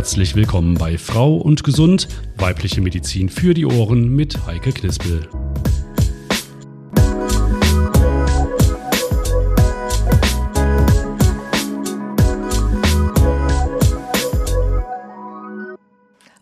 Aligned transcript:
Herzlich 0.00 0.34
willkommen 0.34 0.76
bei 0.78 0.96
Frau 0.96 1.36
und 1.36 1.62
Gesund, 1.62 2.08
weibliche 2.38 2.80
Medizin 2.80 3.28
für 3.28 3.52
die 3.52 3.66
Ohren 3.66 4.08
mit 4.08 4.46
Heike 4.46 4.72
Knispel. 4.72 5.28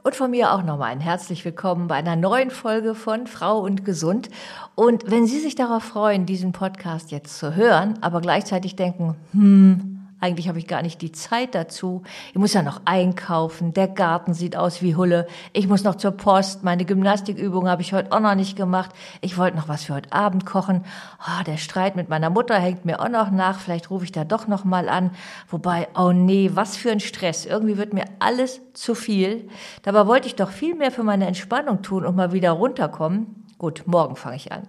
Und 0.04 0.14
von 0.14 0.31
mir 0.31 0.53
auch 0.53 0.63
nochmal 0.63 0.93
ein 0.93 1.00
herzlich 1.00 1.45
willkommen 1.45 1.89
bei 1.89 1.96
einer 1.96 2.14
neuen 2.14 2.53
Folge 2.53 2.95
von 2.95 3.27
Frau 3.27 3.59
und 3.59 3.85
Gesund. 3.85 4.31
Und 4.77 5.11
wenn 5.11 5.27
Sie 5.27 5.40
sich 5.40 5.57
darauf 5.57 5.82
freuen, 5.82 6.27
diesen 6.27 6.53
Podcast 6.53 7.11
jetzt 7.11 7.36
zu 7.36 7.57
hören, 7.57 7.99
aber 8.03 8.21
gleichzeitig 8.21 8.77
denken, 8.77 9.17
hm, 9.32 9.97
eigentlich 10.21 10.49
habe 10.49 10.58
ich 10.58 10.67
gar 10.67 10.82
nicht 10.82 11.00
die 11.00 11.13
Zeit 11.13 11.54
dazu. 11.54 12.03
Ich 12.31 12.39
muss 12.39 12.53
ja 12.53 12.63
noch 12.63 12.81
einkaufen. 12.85 13.72
Der 13.72 13.86
Garten 13.86 14.35
sieht 14.35 14.57
aus 14.57 14.82
wie 14.82 14.96
Hulle. 14.96 15.29
Ich 15.53 15.68
muss 15.68 15.85
noch 15.85 15.94
zur 15.94 16.11
Post. 16.11 16.64
Meine 16.64 16.85
Gymnastikübung 16.85 17.68
habe 17.68 17.82
ich 17.82 17.93
heute 17.93 18.11
auch 18.11 18.18
noch 18.18 18.35
nicht 18.35 18.57
gemacht. 18.57 18.91
Ich 19.21 19.39
wollte 19.39 19.57
noch 19.57 19.68
was 19.68 19.85
für 19.85 19.94
heute 19.94 20.13
Abend 20.13 20.44
kochen. 20.44 20.85
Oh, 21.21 21.44
der 21.44 21.57
Streit 21.57 21.94
mit 21.94 22.08
meiner 22.08 22.31
Mutter 22.31 22.58
hängt 22.58 22.85
mir 22.85 23.00
auch 23.00 23.08
noch 23.08 23.31
nach. 23.31 23.61
Vielleicht 23.61 23.91
rufe 23.91 24.04
ich 24.04 24.13
da 24.13 24.25
doch 24.25 24.49
noch 24.49 24.64
mal 24.64 24.89
an. 24.89 25.13
Wobei, 25.49 25.86
oh 25.96 26.11
nee, 26.11 26.50
was 26.53 26.77
für 26.77 26.91
ein 26.91 27.00
Stress. 27.00 27.46
Irgendwie 27.46 27.77
wird 27.77 27.93
mir 27.93 28.07
alles 28.19 28.61
zu 28.72 28.96
viel. 28.96 29.49
Dabei 29.82 30.08
wollte 30.08 30.27
ich 30.27 30.35
doch 30.35 30.50
viel 30.50 30.75
mehr 30.75 30.91
für 30.91 31.05
meine 31.05 31.27
Entspannung 31.27 31.82
tun 31.82 32.05
und 32.05 32.16
mal 32.16 32.33
wieder 32.33 32.50
runterkommen. 32.50 33.47
Gut, 33.56 33.84
morgen 33.86 34.16
fange 34.16 34.36
ich 34.36 34.50
an. 34.50 34.66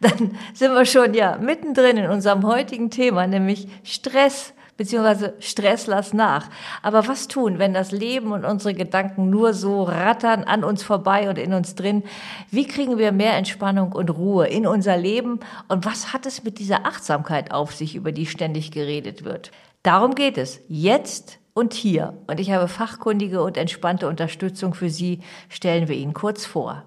Dann 0.00 0.36
sind 0.54 0.74
wir 0.74 0.84
schon 0.84 1.14
ja 1.14 1.38
mittendrin 1.38 1.96
in 1.96 2.10
unserem 2.10 2.46
heutigen 2.46 2.90
Thema, 2.90 3.26
nämlich 3.26 3.68
Stress 3.84 4.52
beziehungsweise 4.76 5.34
Stress 5.40 5.86
lass 5.86 6.12
nach. 6.12 6.48
Aber 6.82 7.06
was 7.08 7.28
tun, 7.28 7.58
wenn 7.58 7.74
das 7.74 7.92
Leben 7.92 8.32
und 8.32 8.44
unsere 8.44 8.74
Gedanken 8.74 9.30
nur 9.30 9.54
so 9.54 9.82
rattern 9.82 10.44
an 10.44 10.64
uns 10.64 10.82
vorbei 10.82 11.28
und 11.28 11.38
in 11.38 11.52
uns 11.52 11.74
drin? 11.74 12.02
Wie 12.50 12.66
kriegen 12.66 12.98
wir 12.98 13.12
mehr 13.12 13.36
Entspannung 13.36 13.92
und 13.92 14.10
Ruhe 14.10 14.46
in 14.46 14.66
unser 14.66 14.96
Leben? 14.96 15.40
Und 15.68 15.84
was 15.84 16.12
hat 16.12 16.26
es 16.26 16.44
mit 16.44 16.58
dieser 16.58 16.86
Achtsamkeit 16.86 17.52
auf 17.52 17.74
sich, 17.74 17.94
über 17.94 18.12
die 18.12 18.26
ständig 18.26 18.70
geredet 18.70 19.24
wird? 19.24 19.50
Darum 19.82 20.14
geht 20.14 20.38
es 20.38 20.60
jetzt 20.68 21.38
und 21.54 21.74
hier. 21.74 22.14
Und 22.26 22.40
ich 22.40 22.50
habe 22.50 22.68
fachkundige 22.68 23.42
und 23.42 23.56
entspannte 23.56 24.08
Unterstützung 24.08 24.74
für 24.74 24.90
Sie, 24.90 25.20
stellen 25.48 25.88
wir 25.88 25.96
Ihnen 25.96 26.14
kurz 26.14 26.46
vor. 26.46 26.84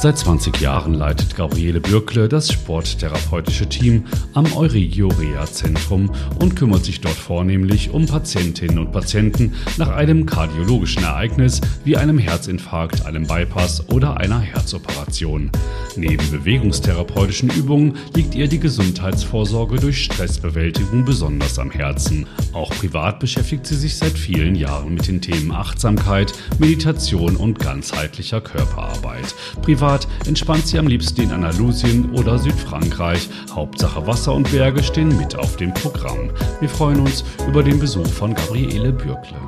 Seit 0.00 0.16
20 0.16 0.60
Jahren 0.60 0.94
leitet 0.94 1.34
Gabriele 1.34 1.80
Bürkle 1.80 2.28
das 2.28 2.52
sporttherapeutische 2.52 3.68
Team 3.68 4.04
am 4.32 4.46
Euregio 4.54 5.08
Rea 5.08 5.44
Zentrum 5.44 6.12
und 6.38 6.54
kümmert 6.54 6.84
sich 6.84 7.00
dort 7.00 7.16
vornehmlich 7.16 7.90
um 7.90 8.06
Patientinnen 8.06 8.78
und 8.78 8.92
Patienten 8.92 9.54
nach 9.76 9.88
einem 9.88 10.24
kardiologischen 10.24 11.02
Ereignis 11.02 11.60
wie 11.82 11.96
einem 11.96 12.16
Herzinfarkt, 12.16 13.06
einem 13.06 13.26
Bypass 13.26 13.88
oder 13.90 14.18
einer 14.18 14.38
Herzoperation. 14.38 15.50
Neben 15.96 16.30
bewegungstherapeutischen 16.30 17.50
Übungen 17.50 17.96
liegt 18.14 18.36
ihr 18.36 18.46
die 18.46 18.60
Gesundheitsvorsorge 18.60 19.80
durch 19.80 20.04
Stressbewältigung 20.04 21.04
besonders 21.04 21.58
am 21.58 21.72
Herzen. 21.72 22.28
Auch 22.52 22.70
privat 22.70 23.18
beschäftigt 23.18 23.66
sie 23.66 23.74
sich 23.74 23.96
seit 23.96 24.16
vielen 24.16 24.54
Jahren 24.54 24.94
mit 24.94 25.08
den 25.08 25.20
Themen 25.20 25.50
Achtsamkeit, 25.50 26.32
Meditation 26.60 27.34
und 27.34 27.58
ganzheitlicher 27.58 28.40
Körperarbeit. 28.40 29.34
Privat 29.62 29.87
Privat 29.88 30.06
entspannt 30.26 30.66
sie 30.66 30.78
am 30.78 30.86
liebsten 30.86 31.22
in 31.22 31.32
Andalusien 31.32 32.12
oder 32.12 32.38
Südfrankreich. 32.38 33.26
Hauptsache 33.54 34.06
Wasser 34.06 34.34
und 34.34 34.50
Berge 34.52 34.82
stehen 34.82 35.16
mit 35.16 35.34
auf 35.34 35.56
dem 35.56 35.72
Programm. 35.72 36.30
Wir 36.60 36.68
freuen 36.68 37.00
uns 37.00 37.24
über 37.48 37.62
den 37.62 37.78
Besuch 37.78 38.06
von 38.06 38.34
Gabriele 38.34 38.92
Bürkle. 38.92 39.38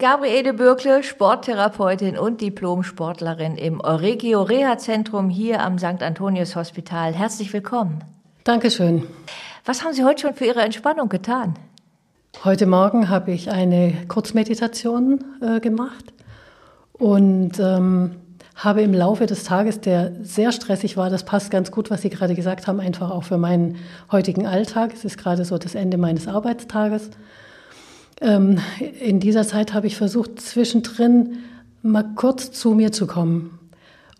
Gabriele 0.00 0.54
Bürkle, 0.54 1.04
Sporttherapeutin 1.04 2.18
und 2.18 2.40
Diplom-Sportlerin 2.40 3.54
im 3.54 3.80
Euregio 3.80 4.42
Reha-Zentrum 4.42 5.28
hier 5.28 5.62
am 5.62 5.78
St. 5.78 6.02
Antonius 6.02 6.56
Hospital. 6.56 7.14
Herzlich 7.14 7.52
willkommen. 7.52 8.02
Dankeschön. 8.42 9.04
Was 9.64 9.84
haben 9.84 9.92
Sie 9.92 10.02
heute 10.02 10.22
schon 10.22 10.34
für 10.34 10.46
Ihre 10.46 10.62
Entspannung 10.62 11.08
getan? 11.08 11.54
Heute 12.42 12.66
Morgen 12.66 13.08
habe 13.08 13.30
ich 13.30 13.52
eine 13.52 13.92
Kurzmeditation 14.08 15.22
äh, 15.40 15.60
gemacht 15.60 16.12
und 16.94 17.52
ähm, 17.60 18.16
habe 18.64 18.82
im 18.82 18.92
Laufe 18.92 19.24
des 19.26 19.44
Tages, 19.44 19.80
der 19.80 20.12
sehr 20.22 20.52
stressig 20.52 20.96
war, 20.96 21.08
das 21.08 21.24
passt 21.24 21.50
ganz 21.50 21.70
gut, 21.70 21.90
was 21.90 22.02
Sie 22.02 22.10
gerade 22.10 22.34
gesagt 22.34 22.66
haben, 22.66 22.78
einfach 22.78 23.10
auch 23.10 23.24
für 23.24 23.38
meinen 23.38 23.76
heutigen 24.12 24.46
Alltag. 24.46 24.92
Es 24.94 25.04
ist 25.04 25.16
gerade 25.16 25.44
so 25.46 25.56
das 25.56 25.74
Ende 25.74 25.96
meines 25.96 26.28
Arbeitstages. 26.28 27.10
Ähm, 28.20 28.58
in 29.00 29.18
dieser 29.18 29.46
Zeit 29.46 29.72
habe 29.72 29.86
ich 29.86 29.96
versucht, 29.96 30.40
zwischendrin 30.40 31.38
mal 31.82 32.04
kurz 32.14 32.52
zu 32.52 32.72
mir 32.72 32.92
zu 32.92 33.06
kommen. 33.06 33.58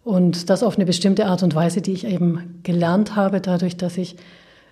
Und 0.04 0.48
das 0.48 0.62
auf 0.62 0.76
eine 0.76 0.86
bestimmte 0.86 1.26
Art 1.26 1.42
und 1.42 1.54
Weise, 1.54 1.82
die 1.82 1.92
ich 1.92 2.06
eben 2.06 2.60
gelernt 2.62 3.16
habe, 3.16 3.42
dadurch, 3.42 3.76
dass 3.76 3.98
ich 3.98 4.16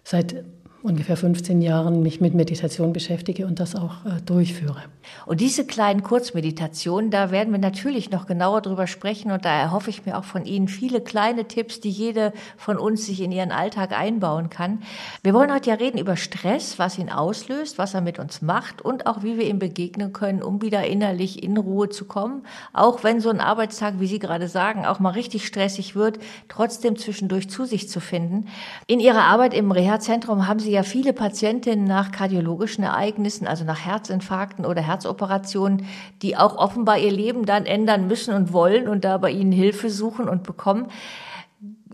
seit 0.03 0.45
ungefähr 0.83 1.17
15 1.17 1.61
Jahren 1.61 2.03
mich 2.03 2.21
mit 2.21 2.35
Meditation 2.35 2.93
beschäftige 2.93 3.47
und 3.47 3.59
das 3.59 3.75
auch 3.75 4.05
äh, 4.05 4.21
durchführe. 4.25 4.85
Und 5.27 5.41
diese 5.41 5.67
kleinen 5.67 6.03
Kurzmeditationen, 6.03 7.11
da 7.11 7.31
werden 7.31 7.53
wir 7.53 7.59
natürlich 7.59 8.11
noch 8.11 8.27
genauer 8.27 8.61
drüber 8.63 8.87
sprechen 8.87 9.33
und 9.33 9.45
da 9.45 9.51
erhoffe 9.51 9.91
ich 9.91 10.07
mir 10.07 10.17
auch 10.17 10.25
von 10.25 10.45
Ihnen 10.45 10.69
viele 10.69 11.01
kleine 11.01 11.47
Tipps, 11.47 11.81
die 11.81 11.91
jede 11.91 12.33
von 12.57 12.79
uns 12.79 13.07
sich 13.07 13.21
in 13.21 13.33
ihren 13.33 13.51
Alltag 13.51 13.99
einbauen 13.99 14.51
kann. 14.51 14.83
Wir 15.23 15.35
wollen 15.35 15.53
heute 15.53 15.71
ja 15.71 15.77
reden 15.77 15.99
über 15.99 16.17
Stress, 16.17 16.79
was 16.79 16.99
ihn 16.99 17.11
auslöst, 17.11 17.79
was 17.79 17.95
er 17.95 18.01
mit 18.01 18.19
uns 18.19 18.43
macht 18.43 18.81
und 18.83 19.07
auch 19.07 19.23
wie 19.23 19.37
wir 19.37 19.49
ihm 19.49 19.59
begegnen 19.59 20.13
können, 20.13 20.43
um 20.43 20.63
wieder 20.63 20.87
innerlich 20.87 21.43
in 21.43 21.57
Ruhe 21.57 21.89
zu 21.89 22.05
kommen. 22.05 22.43
Auch 22.73 23.03
wenn 23.03 23.21
so 23.21 23.31
ein 23.31 23.41
Arbeitstag, 23.41 23.95
wie 23.99 24.07
Sie 24.07 24.19
gerade 24.19 24.49
sagen, 24.49 24.87
auch 24.87 25.01
mal 25.01 25.11
richtig 25.11 25.47
stressig 25.47 25.97
wird, 25.97 26.19
trotzdem 26.49 26.97
zwischendurch 26.97 27.51
zu 27.51 27.65
sich 27.65 27.89
zu 27.89 28.01
finden. 28.01 28.47
In 28.87 29.01
Ihrer 29.01 29.23
Arbeit 29.23 29.55
im 29.55 29.73
Reha-Zentrum 29.73 30.47
haben 30.47 30.61
Sie 30.61 30.68
Sie 30.69 30.75
ja 30.75 30.83
viele 30.83 31.15
Patientinnen 31.15 31.87
nach 31.87 32.13
kardiologischen 32.13 32.85
Ereignissen, 32.85 33.47
also 33.47 33.65
nach 33.65 33.87
Herzinfarkten 33.87 34.67
oder 34.67 34.83
Herzoperationen, 34.83 35.87
die 36.21 36.37
auch 36.37 36.59
offenbar 36.59 36.99
ihr 36.99 37.11
Leben 37.11 37.47
dann 37.47 37.65
ändern 37.65 38.07
müssen 38.07 38.35
und 38.35 38.53
wollen 38.53 38.87
und 38.87 39.03
da 39.03 39.17
bei 39.17 39.31
Ihnen 39.31 39.51
Hilfe 39.51 39.89
suchen 39.89 40.29
und 40.29 40.43
bekommen. 40.43 40.89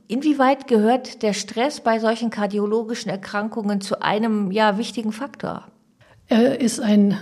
Inwieweit 0.08 0.66
gehört 0.66 1.22
der 1.22 1.34
Stress 1.34 1.82
bei 1.82 2.00
solchen 2.00 2.30
kardiologischen 2.30 3.12
Erkrankungen 3.12 3.80
zu 3.80 4.02
einem 4.02 4.50
ja 4.50 4.76
wichtigen 4.76 5.12
Faktor? 5.12 5.68
Er 6.26 6.60
ist 6.60 6.80
ein 6.80 7.16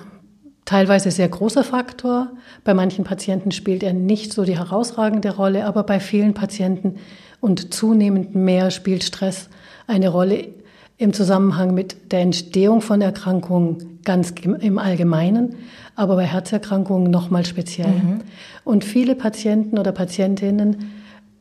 teilweise 0.64 1.10
sehr 1.10 1.28
großer 1.28 1.64
Faktor. 1.64 2.30
Bei 2.64 2.72
manchen 2.72 3.04
Patienten 3.04 3.50
spielt 3.50 3.82
er 3.82 3.92
nicht 3.92 4.32
so 4.32 4.44
die 4.44 4.56
herausragende 4.56 5.36
Rolle, 5.36 5.66
aber 5.66 5.82
bei 5.82 6.00
vielen 6.00 6.32
Patienten 6.32 6.96
und 7.40 7.74
zunehmend 7.74 8.34
mehr 8.34 8.70
spielt 8.70 9.04
Stress 9.04 9.50
eine 9.86 10.08
Rolle 10.08 10.61
im 11.02 11.12
Zusammenhang 11.12 11.74
mit 11.74 12.12
der 12.12 12.20
Entstehung 12.20 12.80
von 12.80 13.00
Erkrankungen 13.00 14.00
ganz 14.04 14.32
im 14.42 14.78
Allgemeinen, 14.78 15.56
aber 15.96 16.16
bei 16.16 16.24
Herzerkrankungen 16.24 17.10
nochmal 17.10 17.44
speziell. 17.44 17.88
Mhm. 17.88 18.20
Und 18.64 18.84
viele 18.84 19.14
Patienten 19.14 19.78
oder 19.78 19.92
Patientinnen 19.92 20.92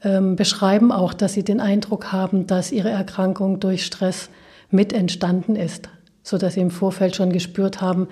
ähm, 0.03 0.35
beschreiben 0.35 0.91
auch, 0.91 1.13
dass 1.13 1.33
sie 1.33 1.43
den 1.43 1.59
Eindruck 1.59 2.11
haben, 2.11 2.47
dass 2.47 2.71
ihre 2.71 2.89
Erkrankung 2.89 3.59
durch 3.59 3.85
Stress 3.85 4.29
mit 4.69 4.93
entstanden 4.93 5.55
ist, 5.55 5.89
so 6.23 6.37
dass 6.37 6.55
sie 6.55 6.61
im 6.61 6.71
Vorfeld 6.71 7.15
schon 7.15 7.31
gespürt 7.31 7.81
haben, 7.81 8.07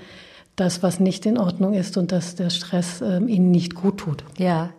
dass 0.56 0.84
was 0.84 1.00
nicht 1.00 1.26
in 1.26 1.38
Ordnung 1.38 1.74
ist 1.74 1.98
und 1.98 2.12
dass 2.12 2.36
der 2.36 2.50
Stress 2.50 3.02
ähm, 3.02 3.28
ihnen 3.28 3.50
nicht 3.50 3.76
gut 3.76 3.98
tut. 3.98 4.24
Ja, 4.38 4.70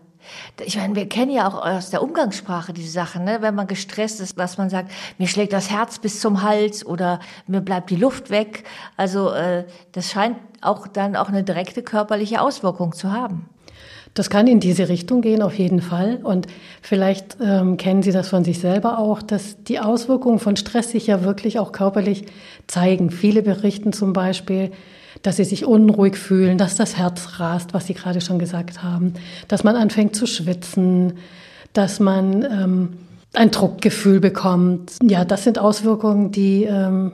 ich 0.65 0.77
meine, 0.77 0.95
wir 0.95 1.09
kennen 1.09 1.31
ja 1.31 1.49
auch 1.49 1.65
aus 1.65 1.91
der 1.91 2.03
Umgangssprache 2.03 2.73
diese 2.73 2.91
Sachen, 2.91 3.25
ne? 3.25 3.39
wenn 3.41 3.55
man 3.55 3.67
gestresst 3.67 4.21
ist, 4.21 4.37
was 4.37 4.59
man 4.59 4.71
sagt, 4.71 4.91
mir 5.19 5.29
schlägt 5.29 5.53
das 5.53 5.71
Herz 5.71 5.99
bis 5.99 6.21
zum 6.21 6.43
Hals 6.43 6.85
oder 6.85 7.21
mir 7.47 7.61
bleibt 7.61 7.91
die 7.91 7.97
Luft 7.97 8.31
weg. 8.31 8.65
Also 8.97 9.31
äh, 9.31 9.65
das 9.93 10.11
scheint 10.11 10.37
auch 10.61 10.87
dann 10.87 11.17
auch 11.17 11.29
eine 11.29 11.43
direkte 11.43 11.83
körperliche 11.83 12.41
Auswirkung 12.41 12.93
zu 12.93 13.13
haben. 13.13 13.49
Das 14.15 14.29
kann 14.29 14.49
in 14.49 14.59
diese 14.59 14.89
Richtung 14.89 15.21
gehen, 15.23 15.41
auf 15.41 15.57
jeden 15.57 15.81
Fall. 15.81 16.19
Und 16.23 16.49
vielleicht 16.83 17.37
ähm, 17.41 17.77
kennen 17.77 18.03
Sie 18.03 18.11
das 18.11 18.29
von 18.29 18.43
sich 18.43 18.59
selber 18.59 18.99
auch, 18.99 19.23
dass 19.23 19.63
die 19.63 19.79
Auswirkungen 19.79 20.41
von 20.41 20.57
Stress 20.57 20.91
sich 20.91 21.07
ja 21.07 21.23
wirklich 21.23 21.61
auch 21.61 21.71
körperlich 21.71 22.27
zeigen. 22.67 23.11
Viele 23.11 23.43
berichten 23.43 23.93
zum 23.93 24.13
Beispiel, 24.13 24.73
dass 25.23 25.37
sie 25.37 25.45
sich 25.45 25.65
unruhig 25.65 26.17
fühlen, 26.17 26.59
dass 26.59 26.77
das 26.77 26.97
Herz 26.97 27.39
rast, 27.39 27.75
was 27.75 27.87
Sie 27.87 27.95
gerade 27.95 28.21
schon 28.21 28.39
gesagt 28.39 28.83
haben, 28.83 29.15
dass 29.49 29.65
man 29.65 29.77
anfängt 29.77 30.17
zu 30.17 30.27
schwitzen, 30.27 31.15
dass 31.73 32.01
man 32.01 32.43
ähm, 32.43 32.89
ein 33.33 33.51
Druckgefühl 33.51 34.21
bekommt. 34.21 34.93
Ja, 35.03 35.25
das 35.25 35.45
sind 35.45 35.59
Auswirkungen, 35.59 36.33
die, 36.33 36.65
ähm, 36.65 37.13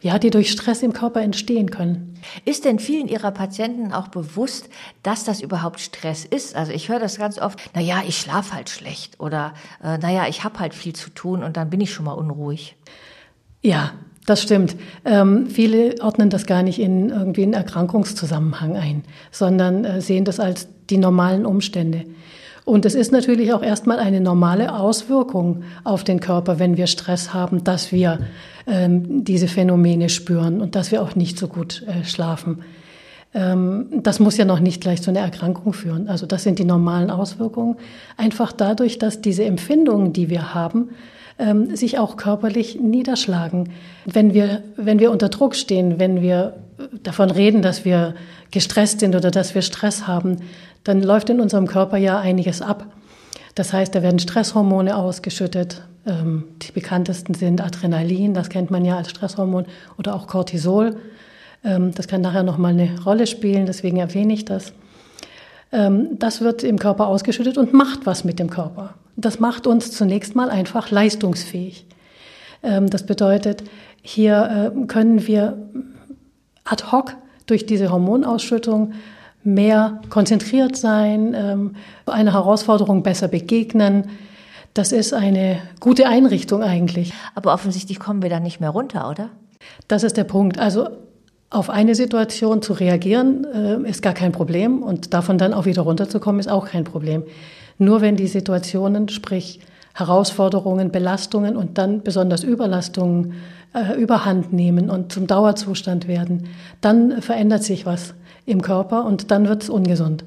ja, 0.00 0.18
die 0.18 0.30
durch 0.30 0.50
Stress 0.50 0.82
im 0.82 0.92
Körper 0.92 1.20
entstehen 1.20 1.70
können. 1.70 2.14
Ist 2.44 2.64
denn 2.64 2.78
vielen 2.78 3.08
Ihrer 3.08 3.30
Patienten 3.30 3.92
auch 3.92 4.08
bewusst, 4.08 4.68
dass 5.02 5.24
das 5.24 5.42
überhaupt 5.42 5.80
Stress 5.80 6.24
ist? 6.24 6.54
Also 6.54 6.72
ich 6.72 6.88
höre 6.88 7.00
das 7.00 7.18
ganz 7.18 7.38
oft, 7.38 7.58
na 7.74 7.80
ja, 7.80 8.02
ich 8.06 8.18
schlafe 8.18 8.54
halt 8.54 8.70
schlecht 8.70 9.20
oder 9.20 9.54
äh, 9.82 9.98
na 10.00 10.10
ja, 10.10 10.28
ich 10.28 10.44
habe 10.44 10.58
halt 10.58 10.74
viel 10.74 10.94
zu 10.94 11.10
tun 11.10 11.42
und 11.42 11.56
dann 11.56 11.70
bin 11.70 11.80
ich 11.80 11.92
schon 11.92 12.04
mal 12.04 12.12
unruhig. 12.12 12.76
Ja, 13.62 13.92
Das 14.30 14.42
stimmt. 14.42 14.76
Ähm, 15.04 15.48
viele 15.48 15.96
ordnen 16.00 16.30
das 16.30 16.46
gar 16.46 16.62
nicht 16.62 16.78
in 16.78 17.10
irgendwie 17.10 17.42
einen 17.42 17.52
Erkrankungszusammenhang 17.52 18.76
ein, 18.76 19.02
sondern 19.32 19.84
äh, 19.84 20.00
sehen 20.00 20.24
das 20.24 20.38
als 20.38 20.68
die 20.88 20.98
normalen 20.98 21.44
Umstände. 21.44 22.04
Und 22.64 22.86
es 22.86 22.94
ist 22.94 23.10
natürlich 23.10 23.52
auch 23.52 23.64
erstmal 23.64 23.98
eine 23.98 24.20
normale 24.20 24.72
Auswirkung 24.72 25.64
auf 25.82 26.04
den 26.04 26.20
Körper, 26.20 26.60
wenn 26.60 26.76
wir 26.76 26.86
Stress 26.86 27.34
haben, 27.34 27.64
dass 27.64 27.90
wir 27.90 28.20
ähm, 28.68 29.24
diese 29.24 29.48
Phänomene 29.48 30.08
spüren 30.08 30.60
und 30.60 30.76
dass 30.76 30.92
wir 30.92 31.02
auch 31.02 31.16
nicht 31.16 31.36
so 31.36 31.48
gut 31.48 31.84
äh, 31.88 32.04
schlafen. 32.04 32.62
Ähm, 33.34 33.86
das 34.04 34.20
muss 34.20 34.36
ja 34.36 34.44
noch 34.44 34.60
nicht 34.60 34.80
gleich 34.80 35.02
zu 35.02 35.10
einer 35.10 35.22
Erkrankung 35.22 35.72
führen. 35.72 36.08
Also 36.08 36.26
das 36.26 36.44
sind 36.44 36.60
die 36.60 36.64
normalen 36.64 37.10
Auswirkungen. 37.10 37.78
Einfach 38.16 38.52
dadurch, 38.52 39.00
dass 39.00 39.20
diese 39.20 39.42
Empfindungen, 39.42 40.12
die 40.12 40.30
wir 40.30 40.54
haben, 40.54 40.90
ähm, 41.40 41.74
sich 41.74 41.98
auch 41.98 42.16
körperlich 42.16 42.78
niederschlagen. 42.78 43.70
Wenn 44.04 44.34
wir, 44.34 44.62
wenn 44.76 44.98
wir 45.00 45.10
unter 45.10 45.28
Druck 45.28 45.56
stehen, 45.56 45.98
wenn 45.98 46.20
wir 46.20 46.54
davon 47.02 47.30
reden, 47.30 47.62
dass 47.62 47.84
wir 47.84 48.14
gestresst 48.50 49.00
sind 49.00 49.16
oder 49.16 49.30
dass 49.30 49.54
wir 49.54 49.62
Stress 49.62 50.06
haben, 50.06 50.36
dann 50.84 51.02
läuft 51.02 51.30
in 51.30 51.40
unserem 51.40 51.66
Körper 51.66 51.96
ja 51.96 52.18
einiges 52.18 52.62
ab. 52.62 52.86
Das 53.54 53.72
heißt, 53.72 53.94
da 53.94 54.02
werden 54.02 54.18
Stresshormone 54.18 54.96
ausgeschüttet. 54.96 55.82
Ähm, 56.06 56.44
die 56.62 56.72
bekanntesten 56.72 57.34
sind 57.34 57.60
Adrenalin, 57.60 58.34
das 58.34 58.48
kennt 58.48 58.70
man 58.70 58.84
ja 58.84 58.96
als 58.96 59.10
Stresshormon, 59.10 59.66
oder 59.98 60.14
auch 60.14 60.26
Cortisol. 60.26 60.96
Ähm, 61.64 61.92
das 61.94 62.08
kann 62.08 62.20
nachher 62.20 62.42
nochmal 62.42 62.72
eine 62.72 63.02
Rolle 63.04 63.26
spielen, 63.26 63.66
deswegen 63.66 63.98
erwähne 63.98 64.32
ich 64.32 64.44
das. 64.44 64.72
Ähm, 65.72 66.18
das 66.18 66.40
wird 66.40 66.62
im 66.62 66.78
Körper 66.78 67.06
ausgeschüttet 67.06 67.58
und 67.58 67.72
macht 67.72 68.06
was 68.06 68.24
mit 68.24 68.38
dem 68.38 68.50
Körper. 68.50 68.94
Das 69.16 69.40
macht 69.40 69.66
uns 69.66 69.92
zunächst 69.92 70.34
mal 70.34 70.50
einfach 70.50 70.90
leistungsfähig. 70.90 71.86
Das 72.62 73.06
bedeutet, 73.06 73.64
hier 74.02 74.72
äh, 74.76 74.86
können 74.86 75.26
wir 75.26 75.56
ad 76.64 76.84
hoc 76.92 77.16
durch 77.46 77.66
diese 77.66 77.90
Hormonausschüttung 77.90 78.92
mehr 79.42 80.00
konzentriert 80.10 80.76
sein, 80.76 81.34
ähm, 81.34 81.76
einer 82.06 82.34
Herausforderung 82.34 83.02
besser 83.02 83.28
begegnen. 83.28 84.10
Das 84.74 84.92
ist 84.92 85.12
eine 85.12 85.58
gute 85.80 86.06
Einrichtung 86.06 86.62
eigentlich. 86.62 87.12
Aber 87.34 87.52
offensichtlich 87.52 87.98
kommen 87.98 88.22
wir 88.22 88.30
da 88.30 88.40
nicht 88.40 88.60
mehr 88.60 88.70
runter, 88.70 89.08
oder? 89.10 89.30
Das 89.88 90.02
ist 90.02 90.16
der 90.16 90.24
Punkt. 90.24 90.58
Also 90.58 90.88
auf 91.50 91.68
eine 91.68 91.96
Situation 91.96 92.62
zu 92.62 92.72
reagieren, 92.72 93.44
äh, 93.44 93.88
ist 93.88 94.02
gar 94.02 94.14
kein 94.14 94.32
Problem 94.32 94.82
und 94.82 95.12
davon 95.12 95.36
dann 95.36 95.52
auch 95.52 95.66
wieder 95.66 95.82
runterzukommen, 95.82 96.38
ist 96.38 96.48
auch 96.48 96.68
kein 96.68 96.84
Problem. 96.84 97.24
Nur 97.76 98.00
wenn 98.00 98.16
die 98.16 98.28
Situationen, 98.28 99.08
sprich 99.08 99.60
Herausforderungen, 99.94 100.92
Belastungen 100.92 101.56
und 101.56 101.76
dann 101.76 102.02
besonders 102.02 102.44
Überlastungen 102.44 103.34
äh, 103.74 104.00
überhand 104.00 104.52
nehmen 104.52 104.88
und 104.88 105.12
zum 105.12 105.26
Dauerzustand 105.26 106.06
werden, 106.06 106.48
dann 106.80 107.20
verändert 107.20 107.64
sich 107.64 107.84
was 107.84 108.14
im 108.46 108.62
Körper 108.62 109.04
und 109.04 109.32
dann 109.32 109.48
wird 109.48 109.64
es 109.64 109.70
ungesund. 109.70 110.24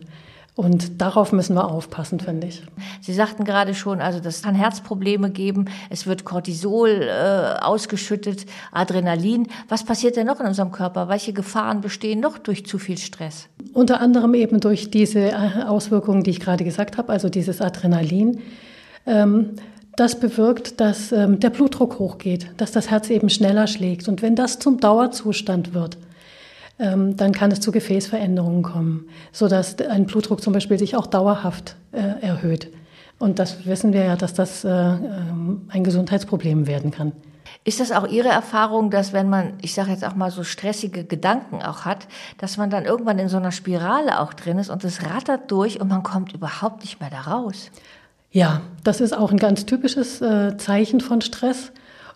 Und 0.55 1.01
darauf 1.01 1.31
müssen 1.31 1.55
wir 1.55 1.67
aufpassen, 1.67 2.19
finde 2.19 2.47
ich. 2.47 2.61
Sie 3.01 3.13
sagten 3.13 3.44
gerade 3.44 3.73
schon, 3.73 4.01
also 4.01 4.19
das 4.19 4.44
kann 4.44 4.53
Herzprobleme 4.53 5.31
geben, 5.31 5.65
es 5.89 6.05
wird 6.05 6.25
Cortisol 6.25 6.89
äh, 6.89 7.59
ausgeschüttet, 7.59 8.45
Adrenalin. 8.71 9.47
Was 9.67 9.83
passiert 9.83 10.15
denn 10.15 10.27
noch 10.27 10.39
in 10.39 10.45
unserem 10.45 10.71
Körper? 10.71 11.09
Welche 11.09 11.33
Gefahren 11.33 11.81
bestehen 11.81 12.19
noch 12.19 12.38
durch 12.38 12.67
zu 12.67 12.77
viel 12.77 13.00
Stress? 13.00 13.47
Unter 13.73 14.00
anderem 14.00 14.35
eben 14.35 14.59
durch 14.59 14.91
diese 14.91 15.31
äh, 15.31 15.63
Auswirkungen, 15.65 16.21
die 16.21 16.29
ich 16.29 16.39
gerade 16.39 16.63
gesagt 16.63 17.00
habe, 17.00 17.11
also 17.11 17.29
dieses 17.29 17.59
Adrenalin. 17.59 18.41
Ähm, 19.07 19.55
das 19.95 20.19
bewirkt, 20.19 20.79
dass 20.79 21.11
ähm, 21.11 21.39
der 21.39 21.50
Blutdruck 21.50 21.97
hochgeht, 21.97 22.51
dass 22.57 22.71
das 22.71 22.91
Herz 22.91 23.09
eben 23.09 23.29
schneller 23.29 23.65
schlägt. 23.65 24.07
Und 24.07 24.21
wenn 24.21 24.35
das 24.35 24.59
zum 24.59 24.79
Dauerzustand 24.79 25.73
wird, 25.73 25.97
ähm, 26.80 27.16
dann 27.18 27.31
kann 27.31 27.52
es 27.52 27.60
zu 27.60 27.72
Gefäßveränderungen 27.72 28.64
kommen, 28.64 29.08
sodass 29.31 29.80
ein 29.80 30.06
Blutdruck 30.06 30.42
zum 30.42 30.54
Beispiel 30.54 30.80
sich 30.80 30.96
auch 30.96 31.08
dauerhaft 31.08 31.75
äh, 31.92 32.22
erhöht. 32.22 32.70
Und 33.20 33.40
das 33.40 33.66
wissen 33.66 33.94
wir 33.94 34.04
ja, 34.04 34.16
dass 34.16 34.34
das 34.34 34.64
äh, 34.64 34.70
ähm, 34.70 35.62
ein 35.70 35.84
Gesundheitsproblem 35.84 36.68
werden 36.68 36.92
kann. 36.92 37.14
Ist 37.66 37.80
das 37.80 37.92
auch 37.92 38.08
Ihre 38.08 38.28
Erfahrung, 38.28 38.90
dass 38.90 39.14
wenn 39.14 39.30
man, 39.30 39.54
ich 39.62 39.74
sage 39.74 39.92
jetzt 39.92 40.04
auch 40.04 40.16
mal 40.16 40.31
so 40.31 40.44
stressige 40.44 41.06
Gedanken 41.06 41.62
auch 41.62 41.86
hat, 41.86 42.08
dass 42.38 42.58
man 42.58 42.70
dann 42.70 42.84
irgendwann 42.84 43.20
in 43.20 43.30
so 43.30 43.38
einer 43.38 43.52
Spirale 43.54 44.20
auch 44.20 44.34
drin 44.34 44.58
ist 44.58 44.70
und 44.70 44.84
es 44.84 45.06
rattert 45.06 45.50
durch 45.52 45.80
und 45.80 45.88
man 45.88 46.04
kommt 46.04 46.34
überhaupt 46.34 46.81
nicht 46.81 47.00
mehr 47.00 47.10
da 47.10 47.22
raus? 47.22 47.72
Ja, 48.31 48.62
das 48.84 49.00
ist 49.00 49.16
auch 49.16 49.31
ein 49.31 49.38
ganz 49.38 49.66
typisches 49.66 50.20
äh, 50.20 50.58
Zeichen 50.58 51.00
von 51.00 51.22
Stress 51.22 51.72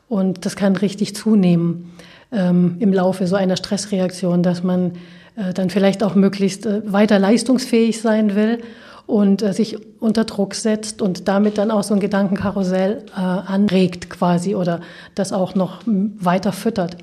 und 0.10 0.46
das 0.46 0.56
kann 0.56 0.76
richtig 0.76 1.16
zunehmen 1.16 1.94
ähm, 2.32 2.78
im 2.80 2.94
Laufe 2.94 3.28
so 3.28 3.36
einer 3.36 3.58
Stressreaktion, 3.58 4.44
dass 4.44 4.64
man 4.64 4.94
äh, 5.36 5.54
dann 5.54 5.70
vielleicht 5.70 6.04
auch 6.04 6.16
möglichst 6.16 6.66
äh, 6.66 6.82
weiter 6.92 7.20
leistungsfähig 7.20 8.02
sein 8.02 8.36
will 8.36 8.60
und 9.06 9.42
äh, 9.42 9.54
sich 9.54 9.78
unter 10.00 10.26
Druck 10.26 10.54
setzt 10.54 11.02
und 11.02 11.28
damit 11.28 11.58
dann 11.58 11.72
auch 11.72 11.84
so 11.84 11.94
ein 11.94 12.00
Gedankenkarussell 12.00 13.06
äh, 13.16 13.20
anregt 13.20 14.10
quasi 14.10 14.56
oder 14.56 14.82
das 15.16 15.34
auch 15.34 15.56
noch 15.56 15.82
weiter 15.86 16.52
füttert. 16.52 16.98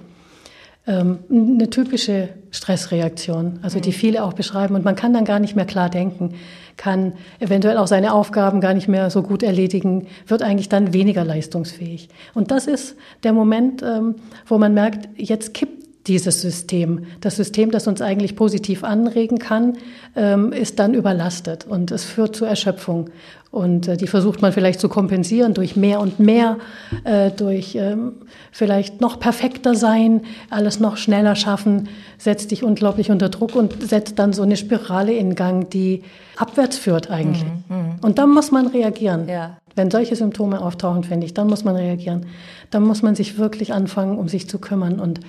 Ähm, 0.86 1.20
eine 1.30 1.70
typische 1.70 2.28
Stressreaktion, 2.50 3.58
also 3.62 3.80
die 3.80 3.88
mhm. 3.88 3.94
viele 3.94 4.24
auch 4.24 4.34
beschreiben. 4.34 4.74
Und 4.74 4.84
man 4.84 4.96
kann 4.96 5.14
dann 5.14 5.24
gar 5.24 5.38
nicht 5.38 5.56
mehr 5.56 5.64
klar 5.64 5.88
denken, 5.88 6.34
kann 6.76 7.12
eventuell 7.38 7.78
auch 7.78 7.86
seine 7.86 8.12
Aufgaben 8.12 8.60
gar 8.60 8.74
nicht 8.74 8.88
mehr 8.88 9.10
so 9.10 9.22
gut 9.22 9.42
erledigen, 9.42 10.06
wird 10.26 10.42
eigentlich 10.42 10.68
dann 10.68 10.92
weniger 10.92 11.24
leistungsfähig. 11.24 12.08
Und 12.34 12.50
das 12.50 12.66
ist 12.66 12.96
der 13.22 13.32
Moment, 13.32 13.82
ähm, 13.82 14.16
wo 14.46 14.58
man 14.58 14.74
merkt, 14.74 15.08
jetzt 15.16 15.54
kippt 15.54 15.83
dieses 16.06 16.40
System. 16.40 17.06
Das 17.20 17.36
System, 17.36 17.70
das 17.70 17.86
uns 17.86 18.02
eigentlich 18.02 18.36
positiv 18.36 18.84
anregen 18.84 19.38
kann, 19.38 19.78
ähm, 20.16 20.52
ist 20.52 20.78
dann 20.78 20.94
überlastet 20.94 21.66
und 21.66 21.90
es 21.90 22.04
führt 22.04 22.36
zu 22.36 22.44
Erschöpfung. 22.44 23.10
Und 23.50 23.86
äh, 23.86 23.96
die 23.96 24.08
versucht 24.08 24.42
man 24.42 24.52
vielleicht 24.52 24.80
zu 24.80 24.88
kompensieren 24.88 25.54
durch 25.54 25.76
mehr 25.76 26.00
und 26.00 26.18
mehr, 26.18 26.58
äh, 27.04 27.30
durch 27.30 27.76
ähm, 27.76 28.14
vielleicht 28.50 29.00
noch 29.00 29.20
perfekter 29.20 29.74
sein, 29.74 30.22
alles 30.50 30.80
noch 30.80 30.96
schneller 30.96 31.36
schaffen, 31.36 31.88
setzt 32.18 32.50
dich 32.50 32.64
unglaublich 32.64 33.10
unter 33.10 33.28
Druck 33.28 33.54
und 33.54 33.88
setzt 33.88 34.18
dann 34.18 34.32
so 34.32 34.42
eine 34.42 34.56
Spirale 34.56 35.12
in 35.12 35.36
Gang, 35.36 35.70
die 35.70 36.02
abwärts 36.36 36.76
führt 36.76 37.10
eigentlich. 37.10 37.44
Mhm, 37.44 37.76
mhm. 37.76 37.94
und 38.02 38.18
dann 38.18 38.30
muss 38.30 38.50
man 38.50 38.66
reagieren. 38.66 39.28
Ja. 39.28 39.58
Wenn 39.76 39.90
solche 39.90 40.16
Symptome 40.16 40.60
auftauchen, 40.60 41.04
finde 41.04 41.26
ich, 41.26 41.34
dann 41.34 41.46
muss 41.46 41.64
man 41.64 41.76
reagieren. 41.76 42.26
Dann 42.70 42.82
muss 42.82 43.02
man 43.02 43.14
sich 43.14 43.38
wirklich 43.38 43.72
anfangen, 43.72 44.18
um 44.18 44.28
sich 44.28 44.48
zu 44.48 44.58
kümmern 44.58 45.00
und 45.00 45.20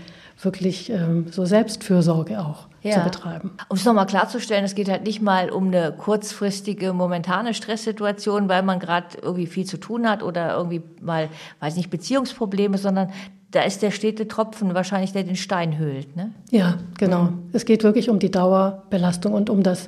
wirklich 0.42 0.90
ähm, 0.90 1.28
so 1.32 1.46
Selbstfürsorge 1.46 2.40
auch 2.40 2.68
ja. 2.82 2.94
zu 2.94 3.00
betreiben. 3.02 3.52
Um 3.70 3.78
es 3.78 3.86
nochmal 3.86 4.06
klarzustellen, 4.06 4.66
es 4.66 4.76
geht 4.76 4.90
halt 4.90 5.04
nicht 5.04 5.22
mal 5.22 5.50
um 5.50 5.68
eine 5.68 5.94
kurzfristige, 5.94 6.94
momentane 6.94 7.54
Stresssituation, 7.54 8.50
weil 8.50 8.64
man 8.64 8.80
gerade 8.80 9.18
irgendwie 9.22 9.48
viel 9.48 9.66
zu 9.66 9.78
tun 9.78 10.10
hat 10.10 10.24
oder 10.24 10.56
irgendwie 10.56 10.84
mal, 11.02 11.30
weiß 11.62 11.78
nicht, 11.78 11.90
Beziehungsprobleme, 11.90 12.78
sondern 12.78 13.12
da 13.52 13.62
ist 13.62 13.82
der 13.82 13.92
stete 13.92 14.28
Tropfen 14.28 14.74
wahrscheinlich, 14.74 15.14
der 15.14 15.24
den 15.24 15.38
Stein 15.38 15.78
höhlt. 15.78 16.16
Ne? 16.16 16.32
Ja, 16.52 16.76
genau. 16.98 17.24
Mhm. 17.24 17.50
Es 17.54 17.66
geht 17.66 17.84
wirklich 17.84 18.10
um 18.10 18.20
die 18.20 18.32
Dauerbelastung 18.32 19.34
und 19.34 19.50
um 19.50 19.64
das 19.64 19.88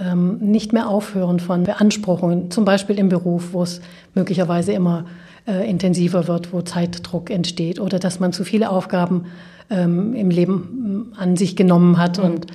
ähm, 0.00 0.38
nicht 0.38 0.72
mehr 0.72 0.88
aufhören 0.88 1.38
von 1.38 1.64
Beanspruchungen, 1.64 2.50
zum 2.50 2.64
Beispiel 2.64 2.98
im 2.98 3.08
Beruf, 3.08 3.52
wo 3.52 3.62
es 3.62 3.80
möglicherweise 4.14 4.72
immer 4.72 5.06
äh, 5.46 5.68
intensiver 5.68 6.28
wird, 6.28 6.52
wo 6.52 6.62
Zeitdruck 6.62 7.30
entsteht 7.30 7.80
oder 7.80 7.98
dass 7.98 8.20
man 8.20 8.32
zu 8.32 8.44
viele 8.44 8.70
Aufgaben 8.70 9.26
ähm, 9.70 10.14
im 10.14 10.30
Leben 10.30 11.12
mm, 11.14 11.14
an 11.16 11.36
sich 11.36 11.56
genommen 11.56 11.98
hat 11.98 12.18
mhm. 12.18 12.24
und 12.24 12.46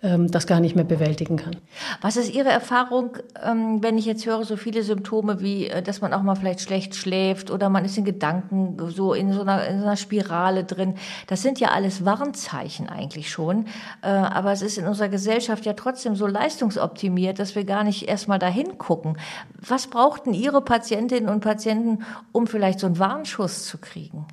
das 0.00 0.46
gar 0.46 0.60
nicht 0.60 0.76
mehr 0.76 0.84
bewältigen 0.84 1.36
kann. 1.36 1.56
Was 2.02 2.16
ist 2.16 2.32
Ihre 2.32 2.50
Erfahrung, 2.50 3.16
ähm, 3.44 3.82
wenn 3.82 3.98
ich 3.98 4.06
jetzt 4.06 4.26
höre, 4.26 4.44
so 4.44 4.56
viele 4.56 4.84
Symptome 4.84 5.40
wie, 5.40 5.66
äh, 5.66 5.82
dass 5.82 6.00
man 6.00 6.14
auch 6.14 6.22
mal 6.22 6.36
vielleicht 6.36 6.60
schlecht 6.60 6.94
schläft 6.94 7.50
oder 7.50 7.68
man 7.68 7.84
ist 7.84 7.98
in 7.98 8.04
Gedanken 8.04 8.76
so 8.90 9.12
in 9.12 9.32
so 9.32 9.40
einer, 9.40 9.66
in 9.66 9.80
so 9.80 9.86
einer 9.86 9.96
Spirale 9.96 10.62
drin? 10.62 10.94
Das 11.26 11.42
sind 11.42 11.58
ja 11.58 11.70
alles 11.70 12.04
Warnzeichen 12.04 12.88
eigentlich 12.88 13.28
schon. 13.28 13.66
Äh, 14.02 14.08
aber 14.08 14.52
es 14.52 14.62
ist 14.62 14.78
in 14.78 14.86
unserer 14.86 15.08
Gesellschaft 15.08 15.66
ja 15.66 15.72
trotzdem 15.72 16.14
so 16.14 16.28
leistungsoptimiert, 16.28 17.40
dass 17.40 17.56
wir 17.56 17.64
gar 17.64 17.82
nicht 17.82 18.08
erstmal 18.08 18.38
dahin 18.38 18.78
gucken. 18.78 19.18
Was 19.60 19.88
brauchten 19.88 20.32
Ihre 20.32 20.60
Patientinnen 20.62 21.28
und 21.28 21.40
Patienten, 21.40 22.04
um 22.30 22.46
vielleicht 22.46 22.78
so 22.78 22.86
einen 22.86 23.00
Warnschuss 23.00 23.66
zu 23.66 23.78
kriegen? 23.78 24.26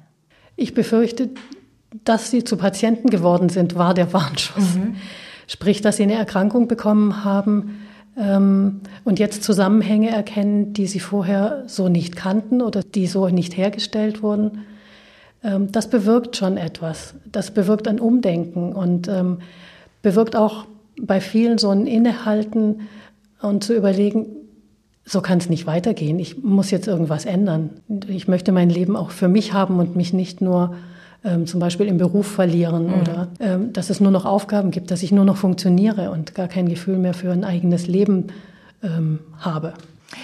Ich 0.56 0.76
befürchte, 0.76 1.32
dass 2.04 2.30
sie 2.30 2.44
zu 2.44 2.56
Patienten 2.58 3.10
geworden 3.10 3.50
sind, 3.50 3.76
war 3.76 3.96
der 3.96 4.14
Warnschuss. 4.14 4.76
Mhm. 4.76 4.98
Sprich, 5.48 5.82
dass 5.82 5.98
sie 5.98 6.04
eine 6.04 6.16
Erkrankung 6.16 6.68
bekommen 6.68 7.24
haben 7.24 7.86
ähm, 8.18 8.82
und 9.04 9.20
jetzt 9.20 9.44
Zusammenhänge 9.44 10.10
erkennen, 10.10 10.74
die 10.74 10.88
sie 10.88 11.00
vorher 11.00 11.64
so 11.68 11.90
nicht 11.90 12.16
kannten 12.16 12.62
oder 12.62 12.82
die 12.82 13.08
so 13.08 13.28
nicht 13.28 13.58
hergestellt 13.58 14.24
wurden. 14.24 14.66
Ähm, 15.44 15.72
das 15.72 15.90
bewirkt 15.90 16.36
schon 16.36 16.58
etwas. 16.58 17.16
Das 17.32 17.52
bewirkt 17.52 17.88
ein 17.88 18.00
Umdenken 18.00 18.74
und 18.74 19.08
ähm, 19.08 19.40
bewirkt 20.02 20.36
auch 20.36 20.66
bei 21.02 21.20
vielen 21.20 21.58
so 21.58 21.70
ein 21.70 21.88
Innehalten 21.88 22.82
und 23.42 23.64
zu 23.64 23.76
überlegen, 23.76 24.28
so 25.04 25.22
kann 25.22 25.38
es 25.38 25.50
nicht 25.50 25.68
weitergehen. 25.68 26.18
Ich 26.20 26.44
muss 26.44 26.72
jetzt 26.72 26.88
irgendwas 26.88 27.26
ändern. 27.26 27.70
Ich 28.08 28.28
möchte 28.28 28.52
mein 28.52 28.72
Leben 28.72 28.96
auch 28.96 29.12
für 29.12 29.28
mich 29.28 29.54
haben 29.54 29.80
und 29.80 29.96
mich 29.96 30.14
nicht 30.14 30.42
nur 30.42 30.76
ähm, 31.26 31.48
zum 31.48 31.60
Beispiel 31.60 31.88
im 31.88 31.98
Beruf 31.98 32.28
verlieren 32.28 32.88
mhm. 32.88 32.94
oder 32.94 33.28
ähm, 33.40 33.74
dass 33.74 33.90
es 33.90 34.00
nur 34.00 34.12
noch 34.12 34.26
Aufgaben 34.26 34.72
gibt, 34.72 34.92
dass 34.92 35.04
ich 35.04 35.12
nur 35.12 35.26
noch 35.26 35.38
funktioniere 35.38 36.12
und 36.12 36.36
gar 36.36 36.48
kein 36.48 36.70
Gefühl 36.70 36.98
mehr 36.98 37.14
für 37.14 37.32
ein 37.32 37.44
eigenes 37.44 37.88
Leben 37.88 38.28
ähm, 38.84 39.20
habe. 39.40 39.74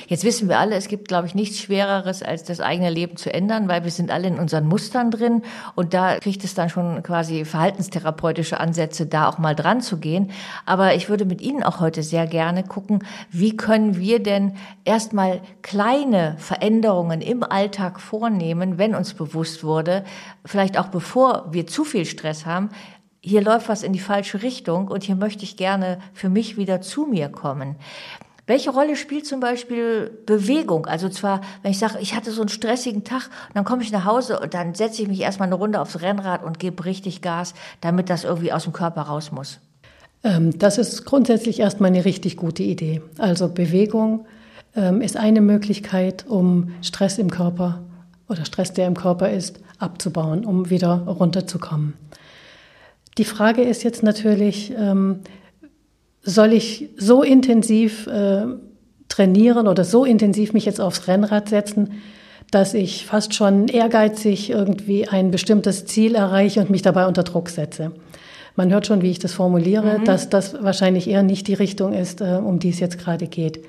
Jetzt 0.08 0.24
wissen 0.24 0.48
wir 0.48 0.60
alle, 0.60 0.76
es 0.76 0.88
gibt, 0.88 1.08
glaube 1.08 1.28
ich, 1.28 1.36
nichts 1.36 1.60
Schwereres, 1.60 2.22
als 2.22 2.44
das 2.44 2.60
eigene 2.60 2.90
Leben 2.90 3.18
zu 3.18 3.34
ändern, 3.34 3.68
weil 3.68 3.84
wir 3.84 3.92
sind 3.92 4.12
alle 4.12 4.28
in 4.28 4.40
unseren 4.40 4.68
Mustern 4.68 5.10
drin 5.10 5.42
und 5.76 5.94
da 5.94 6.20
kriegt 6.20 6.44
es 6.44 6.54
dann 6.54 6.70
schon 6.70 7.02
quasi 7.02 7.46
verhaltenstherapeutische 7.46 8.60
Ansätze, 8.60 9.06
da 9.06 9.28
auch 9.28 9.38
mal 9.38 9.56
dran 9.56 9.82
zu 9.82 9.98
gehen. 9.98 10.32
Aber 10.66 10.96
ich 10.96 11.10
würde 11.10 11.26
mit 11.26 11.42
Ihnen 11.42 11.64
auch 11.64 11.80
heute 11.80 12.04
sehr 12.04 12.28
gerne 12.28 12.64
gucken, 12.64 13.04
wie 13.32 13.58
können 13.58 13.98
wir 13.98 14.22
denn 14.22 14.56
erstmal 14.86 15.42
kleine 15.62 16.36
Veränderungen 16.38 17.22
im 17.22 17.44
Alltag 17.44 18.00
vornehmen, 18.00 18.78
wenn 18.78 18.96
uns 18.96 19.14
bewusst 19.14 19.64
wurde, 19.64 20.04
vielleicht 20.46 20.78
auch 20.78 20.88
bevor 20.88 21.48
wir 21.52 21.68
zu 21.68 21.84
viel 21.84 22.06
Stress 22.06 22.46
haben, 22.46 22.70
hier 23.24 23.42
läuft 23.42 23.70
was 23.70 23.84
in 23.84 23.94
die 23.94 24.00
falsche 24.00 24.42
Richtung 24.42 24.88
und 24.88 25.04
hier 25.04 25.16
möchte 25.16 25.44
ich 25.44 25.56
gerne 25.56 26.00
für 26.14 26.30
mich 26.30 26.58
wieder 26.58 26.82
zu 26.82 27.06
mir 27.06 27.30
kommen. 27.30 27.76
Welche 28.48 28.72
Rolle 28.72 28.96
spielt 28.96 29.26
zum 29.26 29.40
Beispiel 29.40 30.12
Bewegung? 30.26 30.86
Also 30.86 31.10
zwar, 31.10 31.42
wenn 31.62 31.72
ich 31.72 31.80
sage, 31.80 32.00
ich 32.02 32.16
hatte 32.16 32.32
so 32.32 32.42
einen 32.42 32.50
stressigen 32.50 33.04
Tag, 33.04 33.30
dann 33.54 33.64
komme 33.64 33.84
ich 33.84 33.92
nach 33.92 34.06
Hause 34.06 34.40
und 34.40 34.54
dann 34.54 34.74
setze 34.74 35.02
ich 35.02 35.08
mich 35.08 35.22
erstmal 35.22 35.48
eine 35.48 35.56
Runde 35.56 35.80
aufs 35.80 36.02
Rennrad 36.02 36.44
und 36.44 36.60
gebe 36.60 36.84
richtig 36.86 37.22
Gas, 37.22 37.54
damit 37.82 38.10
das 38.10 38.24
irgendwie 38.24 38.52
aus 38.52 38.64
dem 38.64 38.74
Körper 38.74 39.04
raus 39.04 39.32
muss. 39.32 39.60
Ähm, 40.24 40.58
das 40.58 40.78
ist 40.78 41.06
grundsätzlich 41.06 41.60
erstmal 41.60 41.92
eine 41.92 42.04
richtig 42.04 42.38
gute 42.38 42.64
Idee. 42.64 43.02
Also 43.18 43.48
Bewegung 43.48 44.26
ähm, 44.76 45.02
ist 45.02 45.18
eine 45.18 45.42
Möglichkeit, 45.42 46.26
um 46.28 46.72
Stress 46.82 47.18
im 47.18 47.30
Körper 47.30 47.82
oder 48.28 48.46
Stress, 48.46 48.74
der 48.74 48.88
im 48.88 48.96
Körper 48.96 49.30
ist, 49.30 49.60
abzubauen, 49.78 50.46
um 50.46 50.70
wieder 50.70 51.06
runterzukommen. 51.08 51.94
Die 53.18 53.26
Frage 53.26 53.62
ist 53.62 53.84
jetzt 53.84 54.04
natürlich, 54.04 54.74
ähm, 54.78 55.20
soll 56.24 56.54
ich 56.54 56.90
so 56.98 57.24
intensiv 57.24 58.08
äh, 58.08 58.46
trainieren 59.08 59.68
oder 59.68 59.84
so 59.84 60.06
intensiv 60.06 60.54
mich 60.54 60.66
jetzt 60.66 60.80
aufs 60.80 61.08
Rennrad 61.08 61.50
setzen, 61.50 62.02
dass 62.52 62.74
ich 62.74 63.06
fast 63.06 63.34
schon 63.34 63.68
ehrgeizig 63.68 64.50
irgendwie 64.50 65.08
ein 65.08 65.32
bestimmtes 65.32 65.86
Ziel 65.86 66.16
erreiche 66.16 66.60
und 66.60 66.70
mich 66.70 66.82
dabei 66.82 67.08
unter 67.08 67.24
Druck 67.24 67.50
setze. 67.50 67.92
Man 68.56 68.72
hört 68.72 68.88
schon, 68.88 69.02
wie 69.02 69.12
ich 69.12 69.20
das 69.20 69.34
formuliere, 69.34 70.00
mhm. 70.00 70.06
dass 70.06 70.30
das 70.30 70.62
wahrscheinlich 70.62 71.10
eher 71.10 71.24
nicht 71.24 71.48
die 71.48 71.54
Richtung 71.54 71.94
ist, 71.94 72.22
äh, 72.22 72.40
um 72.44 72.60
die 72.60 72.70
es 72.70 72.80
jetzt 72.80 73.00
gerade 73.00 73.28
geht. 73.28 73.64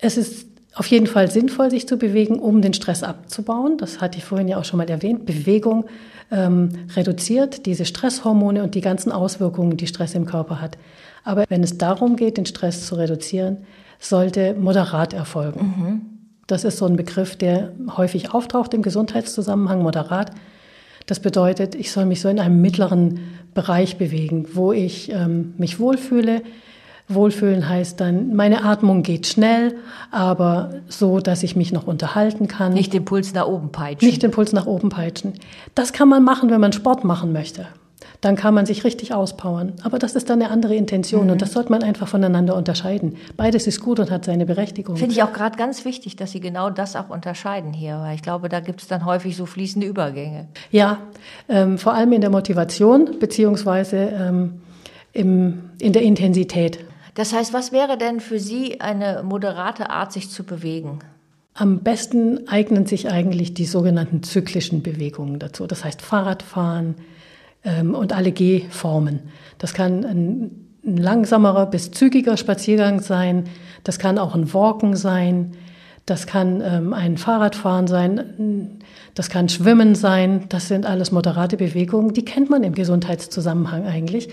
Es 0.00 0.16
ist 0.16 0.46
auf 0.74 0.86
jeden 0.86 1.08
Fall 1.08 1.30
sinnvoll, 1.30 1.70
sich 1.70 1.88
zu 1.88 1.96
bewegen, 1.96 2.38
um 2.38 2.62
den 2.62 2.72
Stress 2.72 3.02
abzubauen. 3.02 3.76
Das 3.76 4.00
hatte 4.00 4.18
ich 4.18 4.24
vorhin 4.24 4.46
ja 4.46 4.58
auch 4.58 4.64
schon 4.64 4.78
mal 4.78 4.88
erwähnt. 4.88 5.26
Bewegung 5.26 5.86
ähm, 6.30 6.70
reduziert 6.94 7.66
diese 7.66 7.84
Stresshormone 7.84 8.62
und 8.62 8.76
die 8.76 8.80
ganzen 8.80 9.10
Auswirkungen, 9.10 9.76
die 9.76 9.88
Stress 9.88 10.14
im 10.14 10.26
Körper 10.26 10.60
hat. 10.60 10.78
Aber 11.24 11.44
wenn 11.48 11.62
es 11.62 11.78
darum 11.78 12.16
geht, 12.16 12.36
den 12.36 12.46
Stress 12.46 12.86
zu 12.86 12.94
reduzieren, 12.94 13.58
sollte 13.98 14.54
moderat 14.54 15.12
erfolgen. 15.12 15.60
Mhm. 15.60 16.00
Das 16.46 16.64
ist 16.64 16.78
so 16.78 16.86
ein 16.86 16.96
Begriff, 16.96 17.36
der 17.36 17.72
häufig 17.96 18.34
auftaucht 18.34 18.74
im 18.74 18.82
Gesundheitszusammenhang, 18.82 19.82
moderat. 19.82 20.32
Das 21.06 21.20
bedeutet, 21.20 21.74
ich 21.74 21.92
soll 21.92 22.06
mich 22.06 22.20
so 22.20 22.28
in 22.28 22.40
einem 22.40 22.60
mittleren 22.60 23.20
Bereich 23.54 23.98
bewegen, 23.98 24.46
wo 24.54 24.72
ich 24.72 25.12
ähm, 25.12 25.54
mich 25.58 25.78
wohlfühle. 25.78 26.42
Wohlfühlen 27.08 27.68
heißt 27.68 28.00
dann, 28.00 28.34
meine 28.36 28.64
Atmung 28.64 29.02
geht 29.02 29.26
schnell, 29.26 29.74
aber 30.12 30.70
so, 30.88 31.18
dass 31.18 31.42
ich 31.42 31.56
mich 31.56 31.72
noch 31.72 31.86
unterhalten 31.86 32.46
kann. 32.46 32.72
Nicht 32.72 32.92
den 32.92 33.04
Puls 33.04 33.34
nach 33.34 33.46
oben 33.46 33.72
peitschen. 33.72 34.08
Nicht 34.08 34.22
den 34.22 34.30
Puls 34.30 34.52
nach 34.52 34.66
oben 34.66 34.88
peitschen. 34.88 35.34
Das 35.74 35.92
kann 35.92 36.08
man 36.08 36.22
machen, 36.22 36.50
wenn 36.50 36.60
man 36.60 36.72
Sport 36.72 37.04
machen 37.04 37.32
möchte 37.32 37.66
dann 38.20 38.36
kann 38.36 38.52
man 38.54 38.66
sich 38.66 38.84
richtig 38.84 39.14
auspowern. 39.14 39.72
Aber 39.82 39.98
das 39.98 40.14
ist 40.14 40.28
dann 40.28 40.42
eine 40.42 40.50
andere 40.50 40.74
Intention 40.74 41.24
mhm. 41.24 41.32
und 41.32 41.42
das 41.42 41.52
sollte 41.52 41.70
man 41.70 41.82
einfach 41.82 42.08
voneinander 42.08 42.54
unterscheiden. 42.54 43.16
Beides 43.36 43.66
ist 43.66 43.80
gut 43.80 43.98
und 43.98 44.10
hat 44.10 44.24
seine 44.24 44.46
Berechtigung. 44.46 44.96
Finde 44.96 45.14
ich 45.14 45.22
auch 45.22 45.32
gerade 45.32 45.56
ganz 45.56 45.84
wichtig, 45.84 46.16
dass 46.16 46.32
Sie 46.32 46.40
genau 46.40 46.70
das 46.70 46.96
auch 46.96 47.08
unterscheiden 47.08 47.72
hier, 47.72 47.98
weil 48.00 48.14
ich 48.14 48.22
glaube, 48.22 48.48
da 48.48 48.60
gibt 48.60 48.82
es 48.82 48.88
dann 48.88 49.04
häufig 49.04 49.36
so 49.36 49.46
fließende 49.46 49.86
Übergänge. 49.86 50.48
Ja, 50.70 50.98
ähm, 51.48 51.78
vor 51.78 51.94
allem 51.94 52.12
in 52.12 52.20
der 52.20 52.30
Motivation 52.30 53.18
beziehungsweise 53.18 53.96
ähm, 53.96 54.60
im, 55.12 55.70
in 55.78 55.92
der 55.92 56.02
Intensität. 56.02 56.78
Das 57.14 57.32
heißt, 57.32 57.52
was 57.52 57.72
wäre 57.72 57.98
denn 57.98 58.20
für 58.20 58.38
Sie 58.38 58.80
eine 58.80 59.22
moderate 59.24 59.90
Art, 59.90 60.12
sich 60.12 60.30
zu 60.30 60.44
bewegen? 60.44 61.00
Am 61.54 61.80
besten 61.80 62.48
eignen 62.48 62.86
sich 62.86 63.10
eigentlich 63.10 63.54
die 63.54 63.64
sogenannten 63.64 64.22
zyklischen 64.22 64.82
Bewegungen 64.82 65.38
dazu. 65.38 65.66
Das 65.66 65.84
heißt 65.84 66.00
Fahrradfahren, 66.00 66.94
ähm, 67.64 67.94
und 67.94 68.12
alle 68.12 68.32
Gehformen. 68.32 69.20
Das 69.58 69.74
kann 69.74 70.04
ein, 70.04 70.50
ein 70.84 70.96
langsamerer 70.96 71.66
bis 71.66 71.90
zügiger 71.90 72.36
Spaziergang 72.36 73.00
sein, 73.00 73.44
das 73.84 73.98
kann 73.98 74.18
auch 74.18 74.34
ein 74.34 74.52
Walken 74.52 74.96
sein, 74.96 75.52
das 76.06 76.26
kann 76.26 76.62
ähm, 76.64 76.92
ein 76.92 77.18
Fahrradfahren 77.18 77.86
sein, 77.86 78.78
das 79.14 79.28
kann 79.28 79.48
Schwimmen 79.48 79.94
sein, 79.94 80.46
das 80.48 80.68
sind 80.68 80.86
alles 80.86 81.12
moderate 81.12 81.56
Bewegungen, 81.56 82.14
die 82.14 82.24
kennt 82.24 82.50
man 82.50 82.64
im 82.64 82.74
Gesundheitszusammenhang 82.74 83.84
eigentlich. 83.86 84.28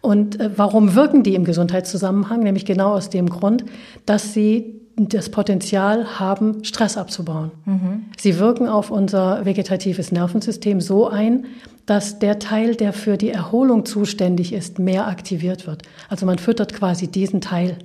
Und 0.00 0.40
äh, 0.40 0.50
warum 0.56 0.94
wirken 0.94 1.22
die 1.22 1.34
im 1.34 1.44
Gesundheitszusammenhang? 1.44 2.42
Nämlich 2.42 2.66
genau 2.66 2.92
aus 2.92 3.10
dem 3.10 3.28
Grund, 3.28 3.64
dass 4.04 4.34
sie 4.34 4.80
das 4.96 5.30
Potenzial 5.30 6.18
haben, 6.18 6.64
Stress 6.64 6.96
abzubauen. 6.96 7.50
Mhm. 7.64 8.04
Sie 8.16 8.38
wirken 8.38 8.66
auf 8.68 8.90
unser 8.90 9.44
vegetatives 9.44 10.10
Nervensystem 10.10 10.80
so 10.80 11.08
ein, 11.08 11.46
dass 11.86 12.18
der 12.18 12.38
Teil, 12.38 12.74
der 12.74 12.92
für 12.92 13.16
die 13.16 13.30
Erholung 13.30 13.86
zuständig 13.86 14.52
ist, 14.52 14.78
mehr 14.78 15.06
aktiviert 15.06 15.66
wird. 15.66 15.82
Also 16.08 16.26
man 16.26 16.38
füttert 16.38 16.74
quasi 16.74 17.08
diesen 17.08 17.40
Teil. 17.40 17.78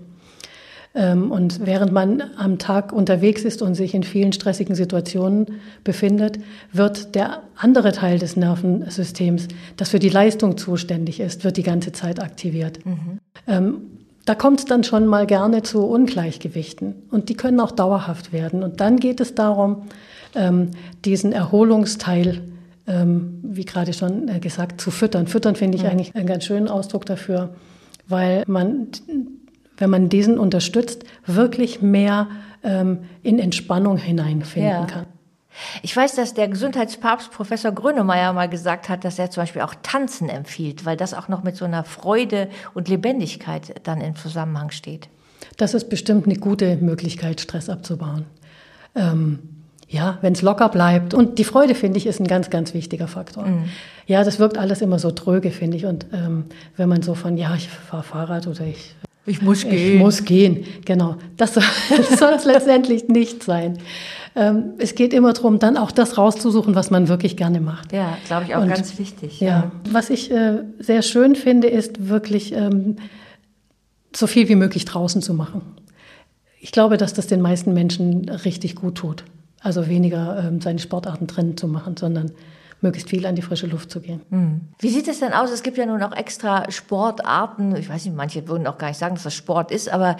Ähm, 0.94 1.32
und 1.32 1.66
während 1.66 1.94
man 1.94 2.22
am 2.36 2.58
Tag 2.58 2.92
unterwegs 2.92 3.44
ist 3.44 3.62
und 3.62 3.76
sich 3.76 3.94
in 3.94 4.04
vielen 4.04 4.34
stressigen 4.34 4.76
Situationen 4.76 5.62
befindet, 5.84 6.40
wird 6.74 7.16
der 7.16 7.44
andere 7.56 7.94
Teil 7.94 8.20
des 8.20 8.36
Nervensystems, 8.36 9.48
das 9.78 9.90
für 9.90 10.00
die 10.00 10.10
Leistung 10.10 10.58
zuständig 10.58 11.20
ist, 11.20 11.44
wird 11.44 11.56
die 11.58 11.64
ganze 11.64 11.94
Zeit 11.94 12.22
aktiviert. 12.22 12.86
Mhm. 12.86 13.20
Ähm, 13.48 13.82
da 14.26 14.36
kommt 14.36 14.60
es 14.60 14.66
dann 14.66 14.84
schon 14.84 15.08
mal 15.08 15.26
gerne 15.26 15.64
zu 15.64 15.84
Ungleichgewichten 15.84 16.96
und 17.10 17.30
die 17.30 17.36
können 17.36 17.60
auch 17.60 17.72
dauerhaft 17.72 18.34
werden. 18.34 18.62
Und 18.62 18.80
dann 18.82 18.98
geht 18.98 19.20
es 19.20 19.34
darum, 19.34 19.84
ähm, 20.36 20.72
diesen 21.06 21.32
Erholungsteil, 21.32 22.42
ähm, 22.92 23.40
wie 23.44 23.64
gerade 23.64 23.94
schon 23.94 24.28
äh, 24.28 24.40
gesagt, 24.40 24.82
zu 24.82 24.92
füttern. 24.92 25.28
Füttern 25.28 25.56
finde 25.56 25.78
ich 25.78 25.84
ja. 25.84 25.90
eigentlich 25.90 26.16
einen 26.16 26.28
ganz 26.28 26.44
schönen 26.44 26.68
Ausdruck 26.68 27.06
dafür, 27.06 27.56
weil 28.08 28.44
man, 28.48 28.88
wenn 29.78 29.90
man 29.90 30.10
diesen 30.10 30.38
unterstützt, 30.38 31.06
wirklich 31.26 31.82
mehr 31.82 32.28
ähm, 32.64 33.00
in 33.24 33.40
Entspannung 33.40 33.98
hineinfinden 33.98 34.72
ja. 34.72 34.86
kann. 34.86 35.06
Ich 35.82 35.96
weiß, 35.96 36.16
dass 36.16 36.34
der 36.34 36.48
Gesundheitspapst 36.48 37.32
Professor 37.32 37.72
Grönemeyer 37.72 38.32
mal 38.34 38.48
gesagt 38.48 38.90
hat, 38.90 39.04
dass 39.04 39.20
er 39.20 39.30
zum 39.32 39.44
Beispiel 39.44 39.62
auch 39.62 39.76
Tanzen 39.84 40.30
empfiehlt, 40.30 40.86
weil 40.86 40.96
das 40.96 41.14
auch 41.14 41.28
noch 41.28 41.44
mit 41.44 41.56
so 41.58 41.66
einer 41.66 41.84
Freude 41.84 42.50
und 42.74 42.88
Lebendigkeit 42.88 43.76
dann 43.84 44.02
im 44.02 44.16
Zusammenhang 44.16 44.72
steht. 44.72 45.10
Das 45.58 45.74
ist 45.74 45.90
bestimmt 45.90 46.26
eine 46.26 46.36
gute 46.36 46.78
Möglichkeit, 46.78 47.42
Stress 47.42 47.70
abzubauen. 47.70 48.26
Ähm, 48.96 49.61
ja, 49.92 50.18
wenn 50.22 50.34
es 50.34 50.42
locker 50.42 50.70
bleibt. 50.70 51.14
Und 51.14 51.38
die 51.38 51.44
Freude, 51.44 51.76
finde 51.76 51.98
ich, 51.98 52.08
ist 52.08 52.20
ein 52.20 52.28
ganz, 52.28 52.50
ganz 52.50 52.74
wichtiger 52.74 53.08
Faktor. 53.08 53.46
Mhm. 53.46 53.66
Ja, 54.08 54.24
das 54.24 54.40
wirkt 54.40 54.58
alles 54.58 54.82
immer 54.82 55.00
so 55.00 55.12
tröge, 55.12 55.52
finde 55.52 55.78
ich. 55.78 55.86
Und 55.86 56.08
ähm, 56.14 56.46
wenn 56.78 56.90
man 56.90 57.02
so 57.02 57.14
von, 57.14 57.38
ja, 57.38 57.54
ich 57.56 57.68
fahre 57.68 58.04
Fahrrad 58.04 58.48
oder 58.48 58.66
ich 58.66 58.96
ich 59.28 59.42
muss 59.42 59.62
gehen. 59.62 59.96
Ich 59.96 60.00
muss 60.00 60.26
gehen, 60.26 60.66
genau. 60.84 61.18
Das 61.38 61.54
soll 61.54 62.34
es 62.36 62.46
letztendlich 62.46 63.08
nicht 63.08 63.44
sein 63.44 63.78
ähm, 64.36 64.74
es 64.78 64.96
geht 64.96 65.14
immer 65.14 65.34
darum, 65.34 65.60
dann 65.60 65.78
auch 65.78 65.92
das 65.92 66.18
rauszusuchen, 66.18 66.74
was 66.74 66.90
man 66.90 67.08
wirklich 67.08 67.36
gerne 67.36 67.60
macht. 67.60 67.92
Ja, 67.92 68.18
glaube 68.28 68.46
ich 68.46 68.56
auch 68.56 68.62
Und, 68.62 68.70
ganz 68.70 68.98
wichtig. 68.98 69.42
Ja, 69.42 69.48
ja. 69.48 69.72
was 69.90 70.10
ich 70.10 70.32
äh, 70.32 70.64
sehr 70.80 71.02
schön 71.02 71.36
finde, 71.36 71.68
ist 71.68 72.08
wirklich 72.08 72.54
ähm, 72.54 72.96
so 74.16 74.28
viel 74.28 74.48
wie 74.48 74.56
möglich 74.56 74.86
draußen 74.86 75.22
zu 75.22 75.34
machen. 75.34 75.62
Ich 76.60 76.72
glaube, 76.72 76.98
dass 76.98 77.14
das 77.14 77.28
den 77.28 77.42
meisten 77.42 77.74
Menschen 77.74 78.30
richtig 78.30 78.76
gut 78.76 78.96
tut. 78.96 79.26
Also 79.62 79.88
weniger 79.88 80.44
ähm, 80.44 80.62
seine 80.62 80.80
Sportarten 80.80 81.28
drin 81.28 81.56
zu 81.56 81.68
machen, 81.68 81.96
sondern 81.98 82.32
möglichst 82.82 83.10
viel 83.10 83.26
an 83.26 83.36
die 83.36 83.42
frische 83.42 83.68
Luft 83.68 83.92
zu 83.92 84.02
gehen. 84.02 84.22
Hm. 84.30 84.62
Wie 84.80 84.90
sieht 84.90 85.08
es 85.08 85.20
denn 85.20 85.34
aus? 85.34 85.52
Es 85.52 85.64
gibt 85.64 85.78
ja 85.78 85.86
nun 85.86 86.02
auch 86.02 86.16
extra 86.16 86.70
Sportarten. 86.72 87.76
Ich 87.76 87.90
weiß 87.90 88.06
nicht, 88.06 88.16
manche 88.16 88.48
würden 88.48 88.66
auch 88.68 88.78
gar 88.78 88.88
nicht 88.88 88.98
sagen, 88.98 89.16
dass 89.16 89.24
das 89.24 89.36
Sport 89.36 89.72
ist, 89.72 89.90
aber 89.90 90.18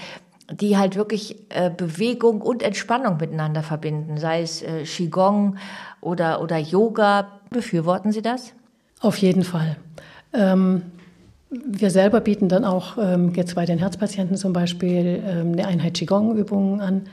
die 0.52 0.78
halt 0.78 0.96
wirklich 0.96 1.38
äh, 1.50 1.70
Bewegung 1.76 2.42
und 2.42 2.62
Entspannung 2.62 3.18
miteinander 3.18 3.64
verbinden, 3.64 4.18
sei 4.18 4.42
es 4.42 4.62
äh, 4.62 4.84
Qigong 4.84 5.58
oder, 6.02 6.42
oder 6.42 6.58
Yoga. 6.58 7.28
Befürworten 7.50 8.12
Sie 8.12 8.22
das? 8.22 8.54
Auf 9.00 9.18
jeden 9.18 9.44
Fall. 9.44 9.78
Ähm, 10.34 10.84
wir 11.50 11.90
selber 11.90 12.22
bieten 12.22 12.48
dann 12.48 12.64
auch 12.64 12.98
ähm, 12.98 13.34
jetzt 13.34 13.56
bei 13.56 13.66
den 13.66 13.80
Herzpatienten 13.80 14.38
zum 14.38 14.54
Beispiel 14.54 15.22
ähm, 15.26 15.54
eine 15.54 15.68
Einheit 15.68 15.96
Qigong-Übungen 15.96 16.80
an, 16.80 17.04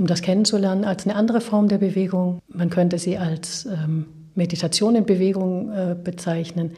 um 0.00 0.06
das 0.06 0.22
kennenzulernen 0.22 0.84
als 0.84 1.06
eine 1.06 1.14
andere 1.14 1.42
Form 1.42 1.68
der 1.68 1.76
Bewegung. 1.76 2.40
Man 2.48 2.70
könnte 2.70 2.98
sie 2.98 3.18
als 3.18 3.66
ähm, 3.66 4.06
Meditation 4.34 4.96
in 4.96 5.04
Bewegung 5.04 5.70
äh, 5.70 5.94
bezeichnen, 5.94 6.72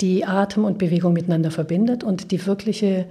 die 0.00 0.24
Atem 0.24 0.64
und 0.64 0.78
Bewegung 0.78 1.12
miteinander 1.12 1.50
verbindet 1.50 2.04
und 2.04 2.30
die 2.30 2.46
wirkliche 2.46 3.06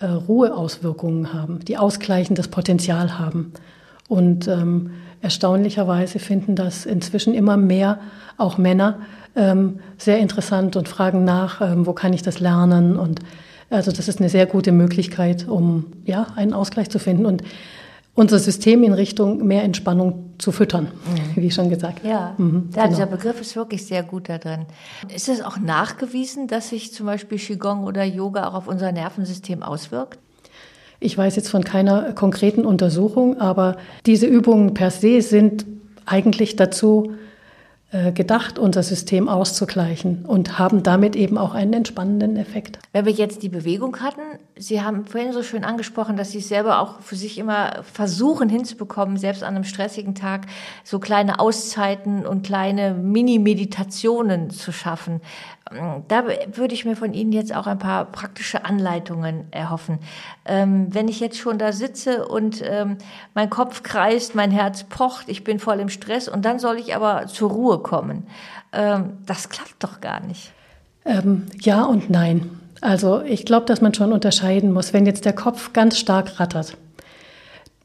äh, 0.00 0.06
Ruheauswirkungen 0.06 1.32
haben, 1.32 1.60
die 1.60 1.78
ausgleichendes 1.78 2.48
Potenzial 2.48 3.16
haben. 3.16 3.52
Und 4.08 4.48
ähm, 4.48 4.90
erstaunlicherweise 5.22 6.18
finden 6.18 6.56
das 6.56 6.84
inzwischen 6.84 7.32
immer 7.32 7.56
mehr 7.56 8.00
auch 8.38 8.58
Männer 8.58 8.98
ähm, 9.36 9.78
sehr 9.98 10.18
interessant 10.18 10.74
und 10.74 10.88
fragen 10.88 11.22
nach, 11.22 11.60
ähm, 11.60 11.86
wo 11.86 11.92
kann 11.92 12.12
ich 12.12 12.22
das 12.22 12.40
lernen 12.40 12.96
und 12.96 13.20
also 13.70 13.90
das 13.90 14.08
ist 14.08 14.20
eine 14.20 14.28
sehr 14.28 14.46
gute 14.46 14.72
Möglichkeit, 14.72 15.48
um 15.48 15.86
ja, 16.04 16.26
einen 16.36 16.52
Ausgleich 16.52 16.90
zu 16.90 16.98
finden 16.98 17.26
und 17.26 17.42
unser 18.14 18.38
System 18.38 18.84
in 18.84 18.92
Richtung 18.92 19.44
mehr 19.44 19.64
Entspannung 19.64 20.34
zu 20.38 20.52
füttern, 20.52 20.84
mhm. 20.84 21.42
wie 21.42 21.50
schon 21.50 21.68
gesagt. 21.68 22.04
Ja, 22.04 22.34
mhm, 22.38 22.70
ja 22.74 22.84
genau. 22.84 22.88
dieser 22.88 23.06
Begriff 23.06 23.40
ist 23.40 23.56
wirklich 23.56 23.86
sehr 23.86 24.02
gut 24.02 24.28
da 24.28 24.38
drin. 24.38 24.66
Ist 25.12 25.28
es 25.28 25.42
auch 25.42 25.58
nachgewiesen, 25.58 26.46
dass 26.46 26.68
sich 26.68 26.92
zum 26.92 27.06
Beispiel 27.06 27.38
Qigong 27.38 27.84
oder 27.84 28.04
Yoga 28.04 28.48
auch 28.48 28.54
auf 28.54 28.68
unser 28.68 28.92
Nervensystem 28.92 29.62
auswirkt? 29.62 30.18
Ich 31.00 31.18
weiß 31.18 31.36
jetzt 31.36 31.48
von 31.48 31.64
keiner 31.64 32.12
konkreten 32.12 32.64
Untersuchung, 32.64 33.40
aber 33.40 33.76
diese 34.06 34.26
Übungen 34.26 34.74
per 34.74 34.90
se 34.90 35.20
sind 35.20 35.66
eigentlich 36.06 36.56
dazu 36.56 37.14
gedacht, 38.14 38.58
unser 38.58 38.82
System 38.82 39.28
auszugleichen 39.28 40.24
und 40.24 40.58
haben 40.58 40.82
damit 40.82 41.14
eben 41.14 41.38
auch 41.38 41.54
einen 41.54 41.72
entspannenden 41.72 42.36
Effekt. 42.36 42.78
Wenn 42.92 43.04
wir 43.04 43.12
jetzt 43.12 43.42
die 43.42 43.48
Bewegung 43.48 44.00
hatten, 44.00 44.20
Sie 44.56 44.82
haben 44.82 45.06
vorhin 45.06 45.32
so 45.32 45.42
schön 45.42 45.64
angesprochen, 45.64 46.16
dass 46.16 46.32
Sie 46.32 46.38
es 46.38 46.48
selber 46.48 46.80
auch 46.80 47.00
für 47.00 47.16
sich 47.16 47.38
immer 47.38 47.82
versuchen 47.82 48.48
hinzubekommen, 48.48 49.16
selbst 49.16 49.44
an 49.44 49.54
einem 49.54 49.64
stressigen 49.64 50.14
Tag 50.14 50.46
so 50.82 50.98
kleine 50.98 51.38
Auszeiten 51.38 52.26
und 52.26 52.44
kleine 52.44 52.94
Mini-Meditationen 52.94 54.50
zu 54.50 54.72
schaffen. 54.72 55.20
Da 56.08 56.24
würde 56.52 56.74
ich 56.74 56.84
mir 56.84 56.94
von 56.94 57.14
Ihnen 57.14 57.32
jetzt 57.32 57.54
auch 57.54 57.66
ein 57.66 57.78
paar 57.78 58.04
praktische 58.04 58.66
Anleitungen 58.66 59.46
erhoffen. 59.50 59.98
Ähm, 60.44 60.88
wenn 60.90 61.08
ich 61.08 61.20
jetzt 61.20 61.38
schon 61.38 61.58
da 61.58 61.72
sitze 61.72 62.28
und 62.28 62.62
ähm, 62.62 62.98
mein 63.32 63.48
Kopf 63.48 63.82
kreist, 63.82 64.34
mein 64.34 64.50
Herz 64.50 64.84
pocht, 64.84 65.28
ich 65.28 65.42
bin 65.42 65.58
voll 65.58 65.80
im 65.80 65.88
Stress 65.88 66.28
und 66.28 66.44
dann 66.44 66.58
soll 66.58 66.76
ich 66.76 66.94
aber 66.94 67.26
zur 67.28 67.50
Ruhe 67.50 67.78
kommen. 67.78 68.26
Ähm, 68.72 69.14
das 69.24 69.48
klappt 69.48 69.82
doch 69.82 70.02
gar 70.02 70.20
nicht. 70.20 70.52
Ähm, 71.06 71.46
ja 71.60 71.84
und 71.84 72.10
nein. 72.10 72.60
Also 72.82 73.22
ich 73.22 73.46
glaube, 73.46 73.64
dass 73.64 73.80
man 73.80 73.94
schon 73.94 74.12
unterscheiden 74.12 74.70
muss, 74.70 74.92
wenn 74.92 75.06
jetzt 75.06 75.24
der 75.24 75.32
Kopf 75.32 75.72
ganz 75.72 75.98
stark 75.98 76.38
rattert 76.38 76.76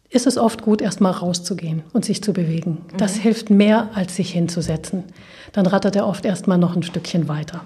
ist 0.09 0.25
es 0.25 0.37
oft 0.37 0.63
gut, 0.63 0.81
erstmal 0.81 1.11
rauszugehen 1.11 1.83
und 1.93 2.03
sich 2.03 2.23
zu 2.23 2.33
bewegen. 2.33 2.79
Das 2.97 3.17
mhm. 3.17 3.21
hilft 3.21 3.49
mehr, 3.49 3.89
als 3.93 4.15
sich 4.15 4.31
hinzusetzen. 4.31 5.03
Dann 5.53 5.65
rattert 5.65 5.95
er 5.95 6.07
oft 6.07 6.25
erstmal 6.25 6.57
noch 6.57 6.75
ein 6.75 6.83
Stückchen 6.83 7.27
weiter. 7.27 7.61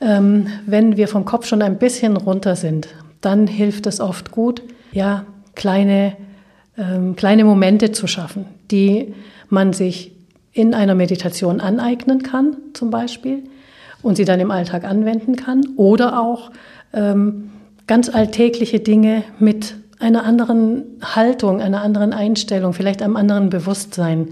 Ähm, 0.00 0.48
wenn 0.66 0.96
wir 0.96 1.08
vom 1.08 1.24
Kopf 1.24 1.46
schon 1.46 1.62
ein 1.62 1.78
bisschen 1.78 2.16
runter 2.16 2.56
sind, 2.56 2.88
dann 3.20 3.46
hilft 3.46 3.86
es 3.86 4.00
oft 4.00 4.30
gut, 4.30 4.62
ja, 4.92 5.24
kleine, 5.54 6.16
ähm, 6.76 7.16
kleine 7.16 7.44
Momente 7.44 7.92
zu 7.92 8.06
schaffen, 8.06 8.46
die 8.70 9.14
man 9.48 9.72
sich 9.72 10.12
in 10.52 10.74
einer 10.74 10.94
Meditation 10.94 11.60
aneignen 11.60 12.22
kann, 12.22 12.56
zum 12.72 12.90
Beispiel, 12.90 13.42
und 14.02 14.16
sie 14.16 14.24
dann 14.24 14.40
im 14.40 14.50
Alltag 14.50 14.84
anwenden 14.84 15.36
kann. 15.36 15.66
Oder 15.76 16.20
auch 16.20 16.50
ähm, 16.92 17.50
ganz 17.86 18.08
alltägliche 18.08 18.80
Dinge 18.80 19.22
mit 19.38 19.74
einer 19.98 20.24
anderen 20.24 20.84
Haltung, 21.02 21.60
einer 21.60 21.82
anderen 21.82 22.12
Einstellung, 22.12 22.72
vielleicht 22.72 23.02
einem 23.02 23.16
anderen 23.16 23.50
Bewusstsein 23.50 24.28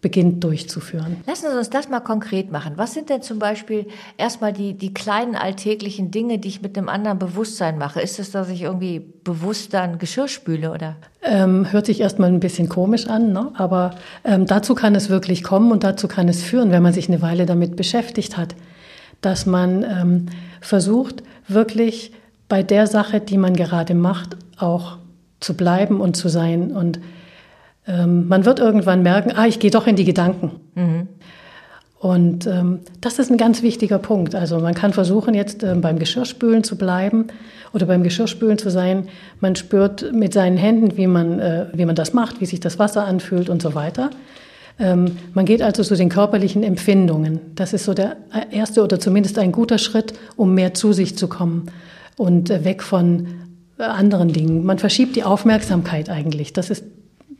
beginnt 0.00 0.42
durchzuführen. 0.42 1.18
Lassen 1.26 1.46
Sie 1.50 1.58
uns 1.58 1.68
das 1.68 1.88
mal 1.88 2.00
konkret 2.00 2.50
machen. 2.50 2.72
Was 2.76 2.94
sind 2.94 3.10
denn 3.10 3.22
zum 3.22 3.38
Beispiel 3.38 3.86
erstmal 4.16 4.52
die, 4.52 4.74
die 4.74 4.94
kleinen 4.94 5.36
alltäglichen 5.36 6.10
Dinge, 6.10 6.38
die 6.38 6.48
ich 6.48 6.62
mit 6.62 6.76
einem 6.78 6.88
anderen 6.88 7.18
Bewusstsein 7.18 7.76
mache? 7.76 8.00
Ist 8.00 8.18
es, 8.18 8.30
dass 8.30 8.48
ich 8.48 8.62
irgendwie 8.62 9.00
bewusst 9.00 9.74
dann 9.74 9.98
Geschirr 9.98 10.28
spüle 10.28 10.72
oder? 10.72 10.96
Ähm, 11.22 11.70
hört 11.70 11.86
sich 11.86 12.00
erstmal 12.00 12.30
ein 12.30 12.40
bisschen 12.40 12.68
komisch 12.68 13.06
an, 13.08 13.32
ne? 13.32 13.52
aber 13.54 13.90
ähm, 14.24 14.46
dazu 14.46 14.74
kann 14.74 14.94
es 14.94 15.10
wirklich 15.10 15.42
kommen 15.42 15.70
und 15.70 15.84
dazu 15.84 16.08
kann 16.08 16.28
es 16.28 16.42
führen, 16.42 16.70
wenn 16.70 16.82
man 16.82 16.94
sich 16.94 17.08
eine 17.08 17.20
Weile 17.20 17.44
damit 17.44 17.76
beschäftigt 17.76 18.38
hat, 18.38 18.54
dass 19.20 19.44
man 19.44 19.82
ähm, 19.82 20.26
versucht, 20.62 21.22
wirklich 21.46 22.12
bei 22.48 22.62
der 22.62 22.86
Sache, 22.86 23.20
die 23.20 23.36
man 23.36 23.54
gerade 23.54 23.94
macht, 23.94 24.36
auch 24.58 24.96
zu 25.40 25.54
bleiben 25.54 26.00
und 26.00 26.16
zu 26.16 26.28
sein. 26.28 26.72
Und 26.72 27.00
ähm, 27.86 28.28
man 28.28 28.44
wird 28.44 28.58
irgendwann 28.58 29.02
merken, 29.02 29.32
ah, 29.34 29.46
ich 29.46 29.58
gehe 29.58 29.70
doch 29.70 29.86
in 29.86 29.96
die 29.96 30.04
Gedanken. 30.04 30.52
Mhm. 30.74 31.08
Und 32.00 32.46
ähm, 32.46 32.80
das 33.02 33.18
ist 33.18 33.30
ein 33.30 33.36
ganz 33.36 33.62
wichtiger 33.62 33.98
Punkt. 33.98 34.34
Also 34.34 34.58
man 34.58 34.74
kann 34.74 34.94
versuchen, 34.94 35.34
jetzt 35.34 35.62
ähm, 35.62 35.82
beim 35.82 35.98
Geschirrspülen 35.98 36.64
zu 36.64 36.76
bleiben 36.76 37.26
oder 37.74 37.84
beim 37.84 38.02
Geschirrspülen 38.02 38.56
zu 38.56 38.70
sein. 38.70 39.08
Man 39.40 39.54
spürt 39.54 40.10
mit 40.14 40.32
seinen 40.32 40.56
Händen, 40.56 40.96
wie 40.96 41.06
man, 41.06 41.38
äh, 41.40 41.66
wie 41.74 41.84
man 41.84 41.94
das 41.94 42.14
macht, 42.14 42.40
wie 42.40 42.46
sich 42.46 42.58
das 42.58 42.78
Wasser 42.78 43.04
anfühlt 43.04 43.50
und 43.50 43.60
so 43.60 43.74
weiter. 43.74 44.08
Ähm, 44.78 45.18
man 45.34 45.44
geht 45.44 45.60
also 45.60 45.82
zu 45.82 45.94
den 45.94 46.08
körperlichen 46.08 46.62
Empfindungen. 46.62 47.38
Das 47.54 47.74
ist 47.74 47.84
so 47.84 47.92
der 47.92 48.16
erste 48.50 48.82
oder 48.82 48.98
zumindest 48.98 49.38
ein 49.38 49.52
guter 49.52 49.76
Schritt, 49.76 50.14
um 50.36 50.54
mehr 50.54 50.72
zu 50.72 50.94
sich 50.94 51.18
zu 51.18 51.28
kommen 51.28 51.66
und 52.16 52.48
äh, 52.48 52.64
weg 52.64 52.82
von 52.82 53.26
anderen 53.76 54.32
Dingen. 54.32 54.64
Man 54.64 54.78
verschiebt 54.78 55.16
die 55.16 55.24
Aufmerksamkeit 55.24 56.08
eigentlich. 56.08 56.54
Das 56.54 56.70
ist 56.70 56.84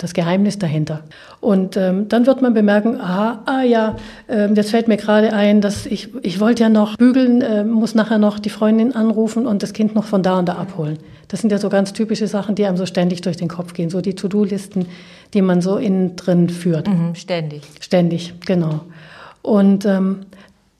das 0.02 0.14
Geheimnis 0.14 0.58
dahinter. 0.58 1.02
Und 1.40 1.76
ähm, 1.76 2.08
dann 2.08 2.26
wird 2.26 2.40
man 2.40 2.54
bemerken, 2.54 3.00
aha, 3.00 3.42
ah 3.44 3.62
ja, 3.62 3.96
ähm, 4.28 4.54
jetzt 4.54 4.70
fällt 4.70 4.88
mir 4.88 4.96
gerade 4.96 5.32
ein, 5.32 5.60
dass 5.60 5.84
ich, 5.86 6.08
ich 6.22 6.40
wollte 6.40 6.62
ja 6.62 6.68
noch 6.68 6.96
bügeln, 6.96 7.42
äh, 7.42 7.64
muss 7.64 7.94
nachher 7.94 8.18
noch 8.18 8.38
die 8.38 8.48
Freundin 8.48 8.94
anrufen 8.94 9.46
und 9.46 9.62
das 9.62 9.72
Kind 9.72 9.94
noch 9.94 10.04
von 10.04 10.22
da 10.22 10.38
und 10.38 10.48
da 10.48 10.54
abholen. 10.54 10.98
Das 11.28 11.40
sind 11.40 11.50
ja 11.50 11.58
so 11.58 11.68
ganz 11.68 11.92
typische 11.92 12.26
Sachen, 12.26 12.54
die 12.54 12.64
einem 12.64 12.78
so 12.78 12.86
ständig 12.86 13.20
durch 13.20 13.36
den 13.36 13.48
Kopf 13.48 13.74
gehen, 13.74 13.90
so 13.90 14.00
die 14.00 14.14
To-Do-Listen, 14.14 14.86
die 15.34 15.42
man 15.42 15.60
so 15.60 15.76
innen 15.76 16.16
drin 16.16 16.48
führt. 16.48 16.88
Mhm, 16.88 17.14
ständig. 17.14 17.62
Ständig, 17.80 18.34
genau. 18.46 18.80
Und 19.42 19.84
ähm, 19.84 20.20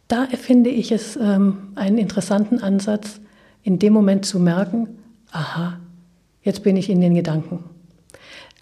da 0.08 0.26
finde 0.26 0.70
ich 0.70 0.92
es 0.92 1.16
ähm, 1.16 1.68
einen 1.76 1.98
interessanten 1.98 2.60
Ansatz, 2.60 3.20
in 3.62 3.78
dem 3.78 3.92
Moment 3.92 4.24
zu 4.24 4.40
merken, 4.40 4.88
aha, 5.30 5.78
jetzt 6.42 6.62
bin 6.62 6.76
ich 6.76 6.88
in 6.88 7.00
den 7.00 7.14
Gedanken. 7.14 7.64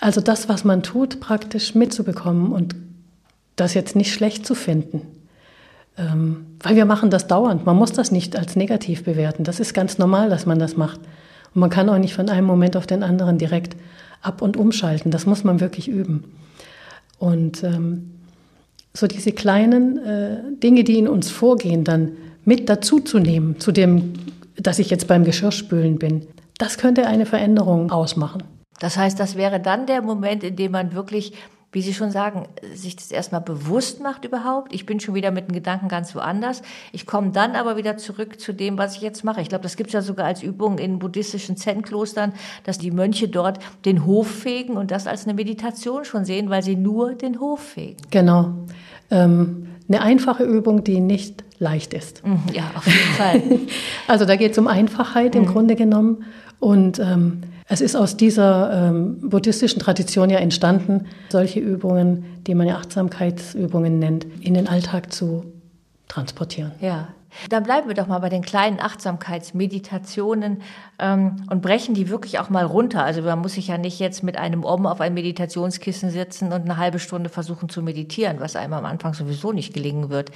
Also 0.01 0.21
das, 0.21 0.49
was 0.49 0.65
man 0.65 0.83
tut, 0.83 1.21
praktisch 1.21 1.75
mitzubekommen 1.75 2.53
und 2.53 2.77
das 3.57 3.75
jetzt 3.75 3.97
nicht 3.97 4.13
schlecht 4.13 4.47
zu 4.47 4.55
finden. 4.55 5.03
Ähm, 5.97 6.47
weil 6.61 6.77
wir 6.77 6.85
machen 6.85 7.11
das 7.11 7.27
dauernd. 7.27 7.67
Man 7.67 7.77
muss 7.77 7.93
das 7.93 8.13
nicht 8.13 8.37
als 8.37 8.55
negativ 8.55 9.05
bewerten. 9.05 9.43
Das 9.43 9.59
ist 9.59 9.75
ganz 9.75 9.99
normal, 9.99 10.31
dass 10.31 10.47
man 10.47 10.59
das 10.59 10.77
macht. 10.77 11.01
Und 11.55 11.61
man 11.61 11.71
kann 11.71 11.89
auch 11.89 11.99
nicht 11.99 12.15
von 12.15 12.29
einem 12.29 12.47
Moment 12.47 12.77
auf 12.77 12.87
den 12.87 13.03
anderen 13.03 13.39
direkt 13.39 13.77
ab- 14.23 14.43
und 14.43 14.57
umschalten. 14.57 15.11
Das 15.11 15.27
muss 15.27 15.43
man 15.43 15.61
wirklich 15.61 15.89
üben. 15.89 16.25
Und 17.19 17.65
ähm, 17.65 18.13
so 18.95 19.09
diese 19.09 19.33
kleinen 19.33 19.99
äh, 19.99 20.39
Dinge, 20.63 20.85
die 20.85 20.99
in 20.99 21.09
uns 21.09 21.31
vorgehen, 21.31 21.83
dann 21.83 22.13
mit 22.45 22.69
dazuzunehmen, 22.69 23.59
zu 23.59 23.73
dem, 23.73 24.15
dass 24.57 24.79
ich 24.79 24.91
jetzt 24.91 25.09
beim 25.09 25.25
Geschirrspülen 25.25 25.99
bin, 25.99 26.27
das 26.59 26.79
könnte 26.79 27.07
eine 27.07 27.27
Veränderung 27.27 27.91
ausmachen. 27.91 28.43
Das 28.79 28.97
heißt, 28.97 29.19
das 29.19 29.37
wäre 29.37 29.61
dann 29.61 29.87
der 29.87 30.03
Moment, 30.03 30.45
in 30.45 30.57
dem 30.57 30.73
man 30.73 30.95
wirklich, 30.95 31.33
wie 31.73 31.83
Sie 31.83 31.93
schon 31.93 32.11
sagen, 32.11 32.49
sich 32.75 32.97
das 32.97 33.11
erstmal 33.11 33.41
bewusst 33.41 34.01
macht 34.01 34.25
überhaupt. 34.25 34.73
Ich 34.73 34.87
bin 34.87 35.01
schon 35.01 35.15
wieder 35.15 35.31
mit 35.31 35.49
den 35.49 35.55
Gedanken 35.55 35.89
ganz 35.89 36.15
woanders. 36.15 36.63
Ich 36.93 37.07
komme 37.07 37.31
dann 37.31 37.57
aber 37.57 37.77
wieder 37.77 37.97
zurück 37.97 38.41
zu 38.41 38.53
dem, 38.53 38.79
was 38.79 38.97
ich 38.97 39.03
jetzt 39.03 39.25
mache. 39.25 39.41
Ich 39.41 39.49
glaube, 39.49 39.63
das 39.63 39.77
gibt 39.77 39.89
es 39.89 39.95
ja 39.95 40.03
sogar 40.03 40.27
als 40.27 40.43
Übung 40.43 40.79
in 40.79 40.99
buddhistischen 40.99 41.57
Zen-Klostern, 41.57 42.33
dass 42.65 42.79
die 42.79 42.91
Mönche 42.91 43.29
dort 43.29 43.59
den 43.85 44.07
Hof 44.07 44.29
fegen 44.29 44.77
und 44.77 44.91
das 44.91 45.07
als 45.07 45.25
eine 45.25 45.35
Meditation 45.35 46.05
schon 46.05 46.25
sehen, 46.25 46.49
weil 46.49 46.63
sie 46.63 46.77
nur 46.77 47.15
den 47.15 47.41
Hof 47.41 47.61
fegen. 47.61 47.97
Genau. 48.11 48.53
Ähm, 49.11 49.69
eine 49.89 50.03
einfache 50.03 50.45
Übung, 50.45 50.85
die 50.85 51.01
nicht 51.01 51.45
leicht 51.59 51.95
ist. 51.95 52.25
Mhm, 52.27 52.43
ja, 52.53 52.71
auf 52.75 52.87
jeden 52.87 53.15
Fall. 53.17 53.43
also 54.07 54.25
da 54.25 54.37
geht 54.37 54.53
es 54.53 54.59
um 54.59 54.67
Einfachheit 54.67 55.35
im 55.35 55.43
mhm. 55.43 55.47
Grunde 55.47 55.77
genommen. 55.77 56.25
Und 56.61 56.99
ähm, 56.99 57.43
es 57.69 57.81
ist 57.81 57.95
aus 57.95 58.17
dieser 58.17 58.89
ähm, 58.89 59.21
buddhistischen 59.21 59.81
Tradition 59.81 60.31
ja 60.31 60.39
entstanden, 60.39 61.07
solche 61.29 61.61
Übungen, 61.61 62.25
die 62.47 62.55
man 62.55 62.67
ja 62.67 62.77
Achtsamkeitsübungen 62.77 63.99
nennt, 63.99 64.27
in 64.41 64.55
den 64.55 64.69
Alltag 64.69 65.13
zu 65.13 65.45
transportieren. 66.09 66.73
Ja. 66.81 67.09
Dann 67.49 67.63
bleiben 67.63 67.89
wir 67.89 67.95
doch 67.95 68.07
mal 68.07 68.19
bei 68.19 68.29
den 68.29 68.43
kleinen 68.43 68.81
Achtsamkeitsmeditationen 68.81 70.63
ähm, 70.99 71.47
und 71.51 71.63
brechen 71.63 71.95
die 71.95 72.09
wirklich 72.09 72.39
auch 72.39 72.51
mal 72.51 72.65
runter. 72.65 73.05
Also 73.05 73.23
man 73.23 73.39
muss 73.39 73.55
sich 73.55 73.69
ja 73.69 73.79
nicht 73.79 73.99
jetzt 73.99 74.23
mit 74.23 74.37
einem 74.37 74.65
Om 74.65 74.87
auf 74.87 75.01
ein 75.01 75.15
Meditationskissen 75.15 76.11
sitzen 76.11 76.53
und 76.53 76.63
eine 76.63 76.77
halbe 76.77 76.99
Stunde 76.99 77.31
versuchen 77.31 77.69
zu 77.69 77.83
meditieren, 77.83 78.41
was 78.41 78.57
einem 78.57 78.75
am 78.75 78.85
Anfang 78.85 79.15
sowieso 79.15 79.53
nicht 79.53 79.75
gelingen 79.75 80.11
wird. 80.11 80.31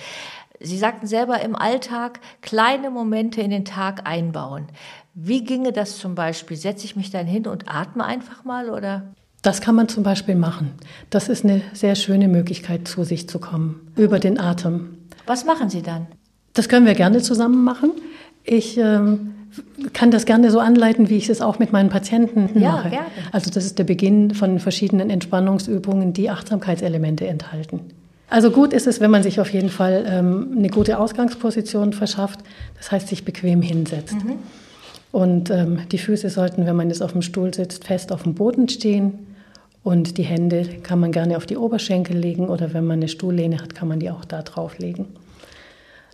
Sie 0.60 0.78
sagten 0.78 1.06
selber 1.06 1.40
im 1.40 1.56
Alltag 1.56 2.20
kleine 2.40 2.90
Momente 2.90 3.40
in 3.40 3.50
den 3.50 3.64
Tag 3.64 4.08
einbauen. 4.08 4.68
Wie 5.14 5.44
ginge 5.44 5.72
das 5.72 5.98
zum 5.98 6.14
Beispiel? 6.14 6.56
Setze 6.56 6.84
ich 6.84 6.96
mich 6.96 7.10
dann 7.10 7.26
hin 7.26 7.46
und 7.46 7.64
atme 7.68 8.04
einfach 8.04 8.44
mal 8.44 8.70
oder? 8.70 9.02
Das 9.42 9.60
kann 9.60 9.74
man 9.74 9.88
zum 9.88 10.04
Beispiel 10.04 10.36
machen. 10.36 10.72
Das 11.10 11.28
ist 11.28 11.44
eine 11.44 11.62
sehr 11.72 11.96
schöne 11.96 12.28
Möglichkeit, 12.28 12.86
zu 12.86 13.02
sich 13.02 13.28
zu 13.28 13.40
kommen, 13.40 13.92
über 13.96 14.20
den 14.20 14.38
Atem. 14.38 14.98
Was 15.26 15.44
machen 15.44 15.68
Sie 15.68 15.82
dann? 15.82 16.06
Das 16.54 16.68
können 16.68 16.86
wir 16.86 16.94
gerne 16.94 17.22
zusammen 17.22 17.64
machen. 17.64 17.92
Ich 18.44 18.76
ähm, 18.78 19.34
kann 19.92 20.10
das 20.10 20.26
gerne 20.26 20.50
so 20.50 20.58
anleiten, 20.58 21.08
wie 21.08 21.16
ich 21.16 21.28
es 21.28 21.40
auch 21.40 21.58
mit 21.58 21.72
meinen 21.72 21.88
Patienten 21.88 22.50
Ja, 22.58 22.72
mache. 22.72 22.90
gerne. 22.90 23.06
Also 23.32 23.50
das 23.50 23.64
ist 23.64 23.78
der 23.78 23.84
Beginn 23.84 24.34
von 24.34 24.58
verschiedenen 24.58 25.10
Entspannungsübungen, 25.10 26.12
die 26.12 26.30
Achtsamkeitselemente 26.30 27.26
enthalten. 27.26 27.80
Also 28.28 28.50
gut 28.50 28.72
ist 28.72 28.86
es, 28.86 29.00
wenn 29.00 29.10
man 29.10 29.22
sich 29.22 29.40
auf 29.40 29.52
jeden 29.52 29.68
Fall 29.68 30.06
ähm, 30.08 30.54
eine 30.56 30.68
gute 30.70 30.98
Ausgangsposition 30.98 31.92
verschafft, 31.92 32.40
das 32.78 32.90
heißt 32.90 33.08
sich 33.08 33.24
bequem 33.26 33.60
hinsetzt. 33.60 34.16
Und 35.10 35.50
ähm, 35.50 35.80
die 35.92 35.98
Füße 35.98 36.30
sollten, 36.30 36.64
wenn 36.64 36.74
man 36.74 36.88
jetzt 36.88 37.02
auf 37.02 37.12
dem 37.12 37.20
Stuhl 37.20 37.52
sitzt, 37.52 37.84
fest 37.84 38.10
auf 38.10 38.22
dem 38.22 38.34
Boden 38.34 38.68
stehen. 38.70 39.26
Und 39.84 40.16
die 40.16 40.22
Hände 40.22 40.64
kann 40.82 40.98
man 40.98 41.12
gerne 41.12 41.36
auf 41.36 41.44
die 41.44 41.56
Oberschenkel 41.58 42.16
legen 42.16 42.48
oder 42.48 42.72
wenn 42.72 42.86
man 42.86 43.00
eine 43.00 43.08
Stuhllehne 43.08 43.60
hat, 43.60 43.74
kann 43.74 43.88
man 43.88 43.98
die 44.00 44.10
auch 44.10 44.24
da 44.24 44.40
drauf 44.42 44.78
legen. 44.78 45.08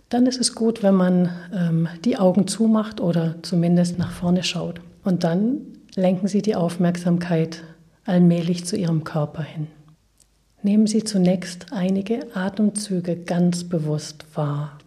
Dann 0.09 0.25
ist 0.25 0.39
es 0.39 0.55
gut, 0.55 0.81
wenn 0.81 0.95
man 0.95 1.29
ähm, 1.53 1.87
die 2.03 2.17
Augen 2.17 2.47
zumacht 2.47 2.99
oder 2.99 3.35
zumindest 3.43 3.99
nach 3.99 4.11
vorne 4.11 4.43
schaut. 4.43 4.81
Und 5.03 5.23
dann 5.23 5.61
lenken 5.95 6.27
Sie 6.27 6.41
die 6.41 6.55
Aufmerksamkeit 6.55 7.63
allmählich 8.05 8.65
zu 8.65 8.75
Ihrem 8.75 9.03
Körper 9.03 9.43
hin. 9.43 9.67
Nehmen 10.63 10.87
Sie 10.87 11.03
zunächst 11.03 11.67
einige 11.71 12.35
Atemzüge 12.35 13.15
ganz 13.15 13.63
bewusst 13.63 14.25
wahr. 14.35 14.79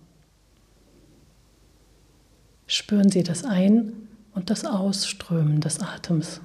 Spüren 2.67 3.11
Sie 3.11 3.23
das 3.23 3.45
Ein- 3.45 3.93
und 4.35 4.51
das 4.51 4.65
Ausströmen 4.65 5.61
des 5.61 5.81
Atems. 5.81 6.41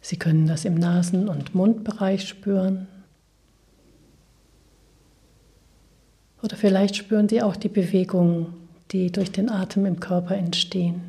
Sie 0.00 0.18
können 0.18 0.46
das 0.46 0.64
im 0.64 0.74
Nasen- 0.74 1.28
und 1.28 1.54
Mundbereich 1.54 2.28
spüren. 2.28 2.86
Oder 6.44 6.58
vielleicht 6.58 6.94
spüren 6.94 7.26
Sie 7.26 7.40
auch 7.40 7.56
die 7.56 7.70
Bewegungen, 7.70 8.52
die 8.90 9.10
durch 9.10 9.32
den 9.32 9.48
Atem 9.48 9.86
im 9.86 9.98
Körper 9.98 10.36
entstehen. 10.36 11.00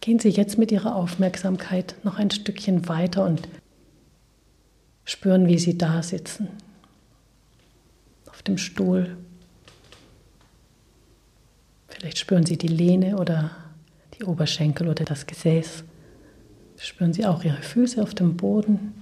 Gehen 0.00 0.18
Sie 0.18 0.30
jetzt 0.30 0.56
mit 0.56 0.72
Ihrer 0.72 0.96
Aufmerksamkeit 0.96 1.94
noch 2.04 2.16
ein 2.16 2.30
Stückchen 2.30 2.88
weiter 2.88 3.26
und 3.26 3.46
spüren, 5.04 5.46
wie 5.46 5.58
Sie 5.58 5.76
da 5.76 6.02
sitzen. 6.02 6.48
Auf 8.30 8.40
dem 8.40 8.56
Stuhl. 8.56 9.18
Vielleicht 11.88 12.16
spüren 12.16 12.46
Sie 12.46 12.56
die 12.56 12.68
Lehne 12.68 13.18
oder 13.18 13.50
die 14.18 14.24
Oberschenkel 14.24 14.88
oder 14.88 15.04
das 15.04 15.26
Gesäß. 15.26 15.84
Spüren 16.78 17.12
Sie 17.12 17.26
auch 17.26 17.42
Ihre 17.44 17.62
Füße 17.62 18.02
auf 18.02 18.14
dem 18.14 18.36
Boden. 18.36 18.94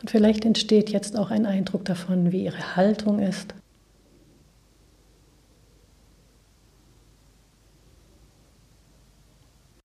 Und 0.00 0.10
vielleicht 0.10 0.44
entsteht 0.44 0.90
jetzt 0.90 1.16
auch 1.16 1.30
ein 1.30 1.46
Eindruck 1.46 1.84
davon, 1.84 2.32
wie 2.32 2.44
Ihre 2.44 2.76
Haltung 2.76 3.18
ist. 3.18 3.54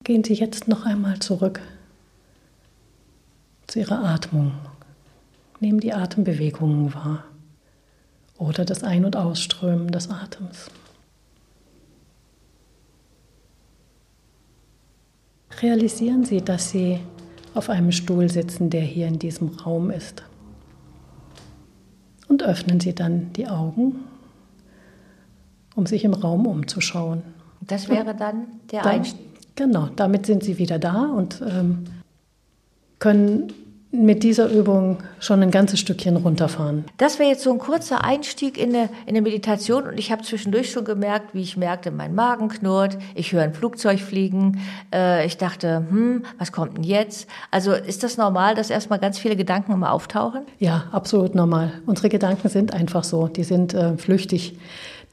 Gehen 0.04 0.22
Sie 0.22 0.34
jetzt 0.34 0.68
noch 0.68 0.84
einmal 0.84 1.18
zurück 1.18 1.60
zu 3.66 3.78
Ihrer 3.80 4.04
Atmung. 4.04 4.52
Nehmen 5.60 5.80
die 5.80 5.94
Atembewegungen 5.94 6.92
wahr 6.94 7.24
oder 8.36 8.64
das 8.64 8.84
Ein- 8.84 9.06
und 9.06 9.16
Ausströmen 9.16 9.90
des 9.90 10.10
Atems. 10.10 10.70
Realisieren 15.62 16.24
Sie, 16.24 16.42
dass 16.42 16.70
Sie 16.70 17.00
auf 17.54 17.70
einem 17.70 17.92
Stuhl 17.92 18.28
sitzen, 18.30 18.70
der 18.70 18.82
hier 18.82 19.06
in 19.06 19.18
diesem 19.18 19.48
Raum 19.48 19.90
ist. 19.90 20.22
Und 22.28 22.42
öffnen 22.42 22.80
Sie 22.80 22.94
dann 22.94 23.32
die 23.34 23.46
Augen, 23.46 23.96
um 25.74 25.86
sich 25.86 26.04
im 26.04 26.14
Raum 26.14 26.46
umzuschauen. 26.46 27.22
Das 27.60 27.88
wäre 27.88 28.14
dann 28.14 28.46
der 28.70 28.84
Einstieg. 28.84 29.20
Genau, 29.56 29.88
damit 29.94 30.26
sind 30.26 30.42
Sie 30.42 30.58
wieder 30.58 30.78
da 30.78 31.04
und 31.04 31.40
ähm, 31.46 31.84
können 32.98 33.52
mit 33.94 34.22
dieser 34.22 34.50
Übung 34.50 34.98
schon 35.20 35.42
ein 35.42 35.50
ganzes 35.50 35.80
Stückchen 35.80 36.16
runterfahren. 36.16 36.84
Das 36.98 37.18
wäre 37.18 37.30
jetzt 37.30 37.44
so 37.44 37.52
ein 37.52 37.58
kurzer 37.58 38.04
Einstieg 38.04 38.58
in 38.58 38.74
eine, 38.74 38.88
in 39.06 39.10
eine 39.10 39.22
Meditation 39.22 39.84
und 39.84 39.98
ich 39.98 40.10
habe 40.10 40.22
zwischendurch 40.22 40.70
schon 40.70 40.84
gemerkt, 40.84 41.34
wie 41.34 41.42
ich 41.42 41.56
merkte, 41.56 41.90
mein 41.90 42.14
Magen 42.14 42.48
knurrt, 42.48 42.98
ich 43.14 43.32
höre 43.32 43.42
ein 43.42 43.54
Flugzeug 43.54 44.00
fliegen, 44.00 44.60
äh, 44.92 45.24
ich 45.26 45.36
dachte, 45.36 45.86
hm, 45.88 46.24
was 46.38 46.52
kommt 46.52 46.76
denn 46.76 46.84
jetzt? 46.84 47.28
Also 47.50 47.72
ist 47.72 48.02
das 48.02 48.16
normal, 48.16 48.54
dass 48.54 48.70
erstmal 48.70 48.98
ganz 48.98 49.18
viele 49.18 49.36
Gedanken 49.36 49.72
immer 49.72 49.92
auftauchen? 49.92 50.42
Ja, 50.58 50.84
absolut 50.90 51.34
normal. 51.34 51.72
Unsere 51.86 52.08
Gedanken 52.08 52.48
sind 52.48 52.74
einfach 52.74 53.04
so, 53.04 53.28
die 53.28 53.44
sind 53.44 53.74
äh, 53.74 53.96
flüchtig, 53.96 54.58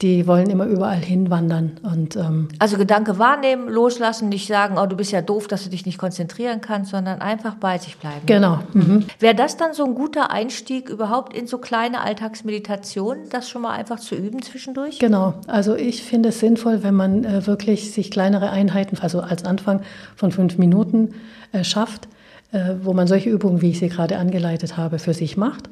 die 0.01 0.25
wollen 0.25 0.49
immer 0.49 0.65
überall 0.65 0.97
hinwandern 0.97 1.73
und 1.83 2.15
ähm, 2.15 2.47
Also 2.59 2.77
Gedanke 2.77 3.19
wahrnehmen, 3.19 3.69
loslassen, 3.69 4.29
nicht 4.29 4.47
sagen, 4.47 4.77
oh, 4.77 4.85
du 4.87 4.95
bist 4.95 5.11
ja 5.11 5.21
doof, 5.21 5.47
dass 5.47 5.63
du 5.63 5.69
dich 5.69 5.85
nicht 5.85 5.97
konzentrieren 5.97 6.59
kannst, 6.61 6.91
sondern 6.91 7.21
einfach 7.21 7.55
bei 7.55 7.77
sich 7.77 7.97
bleiben. 7.97 8.25
genau. 8.25 8.59
Mhm. 8.73 9.05
Wäre 9.19 9.35
das 9.35 9.57
dann 9.57 9.73
so 9.73 9.85
ein 9.85 9.93
guter 9.93 10.31
Einstieg 10.31 10.89
überhaupt 10.89 11.35
in 11.35 11.45
so 11.45 11.59
kleine 11.59 12.01
Alltagsmeditationen, 12.01 13.29
das 13.29 13.49
schon 13.49 13.61
mal 13.61 13.71
einfach 13.71 13.99
zu 13.99 14.15
üben 14.15 14.41
zwischendurch? 14.41 14.99
Genau, 14.99 15.35
also 15.47 15.75
ich 15.75 16.03
finde 16.03 16.29
es 16.29 16.39
sinnvoll, 16.39 16.83
wenn 16.83 16.95
man 16.95 17.23
äh, 17.23 17.45
wirklich 17.45 17.91
sich 17.91 18.09
kleinere 18.09 18.49
Einheiten, 18.49 18.97
also 19.01 19.21
als 19.21 19.45
Anfang 19.45 19.81
von 20.15 20.31
fünf 20.31 20.57
Minuten 20.57 21.13
äh, 21.51 21.63
schafft, 21.63 22.07
äh, 22.51 22.75
wo 22.81 22.93
man 22.93 23.07
solche 23.07 23.29
Übungen, 23.29 23.61
wie 23.61 23.69
ich 23.69 23.79
sie 23.79 23.89
gerade 23.89 24.17
angeleitet 24.17 24.77
habe, 24.77 24.99
für 24.99 25.13
sich 25.13 25.37
macht. 25.37 25.69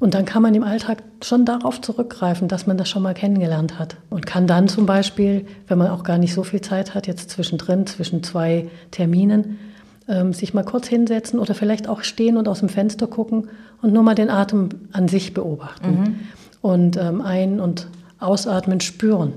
Und 0.00 0.14
dann 0.14 0.24
kann 0.24 0.42
man 0.42 0.54
im 0.54 0.64
Alltag 0.64 1.02
schon 1.22 1.44
darauf 1.44 1.80
zurückgreifen, 1.80 2.48
dass 2.48 2.66
man 2.66 2.76
das 2.76 2.88
schon 2.88 3.02
mal 3.02 3.14
kennengelernt 3.14 3.78
hat. 3.78 3.96
Und 4.10 4.26
kann 4.26 4.46
dann 4.46 4.68
zum 4.68 4.86
Beispiel, 4.86 5.46
wenn 5.68 5.78
man 5.78 5.88
auch 5.88 6.02
gar 6.02 6.18
nicht 6.18 6.34
so 6.34 6.42
viel 6.42 6.60
Zeit 6.60 6.94
hat, 6.94 7.06
jetzt 7.06 7.30
zwischendrin, 7.30 7.86
zwischen 7.86 8.22
zwei 8.22 8.68
Terminen, 8.90 9.58
ähm, 10.08 10.32
sich 10.32 10.54
mal 10.54 10.64
kurz 10.64 10.88
hinsetzen 10.88 11.38
oder 11.38 11.54
vielleicht 11.54 11.88
auch 11.88 12.02
stehen 12.02 12.36
und 12.36 12.48
aus 12.48 12.60
dem 12.60 12.68
Fenster 12.68 13.06
gucken 13.06 13.48
und 13.80 13.92
nur 13.92 14.02
mal 14.02 14.14
den 14.14 14.30
Atem 14.30 14.68
an 14.92 15.08
sich 15.08 15.34
beobachten. 15.34 16.20
Und 16.60 16.96
ähm, 16.96 17.20
ein- 17.20 17.60
und 17.60 17.88
ausatmen 18.18 18.80
spüren 18.80 19.34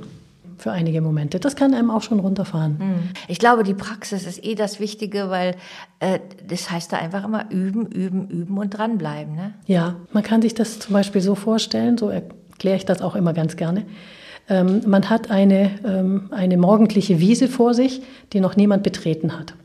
für 0.57 0.71
einige 0.71 1.01
Momente. 1.01 1.39
Das 1.39 1.55
kann 1.55 1.73
einem 1.73 1.91
auch 1.91 2.01
schon 2.01 2.19
runterfahren. 2.19 3.13
Ich 3.27 3.39
glaube, 3.39 3.63
die 3.63 3.73
Praxis 3.73 4.25
ist 4.25 4.43
eh 4.43 4.55
das 4.55 4.79
Wichtige, 4.79 5.29
weil 5.29 5.55
äh, 5.99 6.19
das 6.47 6.71
heißt 6.71 6.91
da 6.93 6.97
einfach 6.97 7.23
immer 7.23 7.49
üben, 7.51 7.87
üben, 7.87 8.27
üben 8.29 8.57
und 8.57 8.69
dranbleiben. 8.71 9.35
Ne? 9.35 9.53
Ja, 9.67 9.95
man 10.11 10.23
kann 10.23 10.41
sich 10.41 10.53
das 10.53 10.79
zum 10.79 10.93
Beispiel 10.93 11.21
so 11.21 11.35
vorstellen, 11.35 11.97
so 11.97 12.09
erkläre 12.09 12.77
ich 12.77 12.85
das 12.85 13.01
auch 13.01 13.15
immer 13.15 13.33
ganz 13.33 13.55
gerne. 13.57 13.85
Ähm, 14.47 14.81
man 14.85 15.09
hat 15.09 15.31
eine, 15.31 15.71
ähm, 15.85 16.29
eine 16.31 16.57
morgendliche 16.57 17.19
Wiese 17.19 17.47
vor 17.47 17.73
sich, 17.73 18.01
die 18.33 18.39
noch 18.39 18.55
niemand 18.55 18.83
betreten 18.83 19.37
hat. 19.37 19.55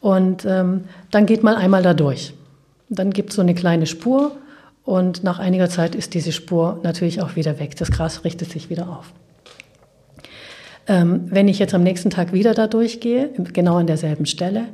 Und 0.00 0.44
ähm, 0.44 0.84
dann 1.10 1.26
geht 1.26 1.42
man 1.42 1.54
einmal 1.54 1.82
da 1.82 1.94
durch. 1.94 2.34
Dann 2.88 3.10
gibt 3.10 3.30
es 3.30 3.36
so 3.36 3.42
eine 3.42 3.54
kleine 3.54 3.86
Spur 3.86 4.36
und 4.84 5.24
nach 5.24 5.40
einiger 5.40 5.68
Zeit 5.68 5.94
ist 5.94 6.14
diese 6.14 6.30
Spur 6.30 6.78
natürlich 6.84 7.20
auch 7.20 7.34
wieder 7.34 7.58
weg. 7.58 7.76
Das 7.76 7.90
Gras 7.90 8.22
richtet 8.22 8.52
sich 8.52 8.70
wieder 8.70 8.88
auf. 8.88 9.12
Ähm, 10.88 11.22
wenn 11.26 11.48
ich 11.48 11.58
jetzt 11.58 11.74
am 11.74 11.82
nächsten 11.82 12.10
Tag 12.10 12.32
wieder 12.32 12.54
da 12.54 12.66
durchgehe, 12.66 13.30
genau 13.52 13.76
an 13.76 13.86
derselben 13.86 14.26
Stelle, 14.26 14.66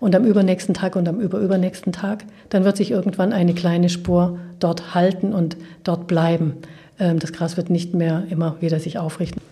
und 0.00 0.14
am 0.14 0.24
übernächsten 0.24 0.74
Tag 0.74 0.96
und 0.96 1.08
am 1.08 1.20
überübernächsten 1.20 1.92
Tag, 1.92 2.24
dann 2.50 2.64
wird 2.64 2.76
sich 2.76 2.90
irgendwann 2.90 3.32
eine 3.32 3.54
kleine 3.54 3.88
Spur 3.88 4.38
dort 4.60 4.94
halten 4.94 5.32
und 5.32 5.56
dort 5.84 6.06
bleiben. 6.06 6.54
Ähm, 6.98 7.18
das 7.18 7.32
Gras 7.32 7.56
wird 7.56 7.70
nicht 7.70 7.94
mehr 7.94 8.24
immer 8.30 8.56
wieder 8.60 8.78
sich 8.78 8.98
aufrichten. 8.98 9.42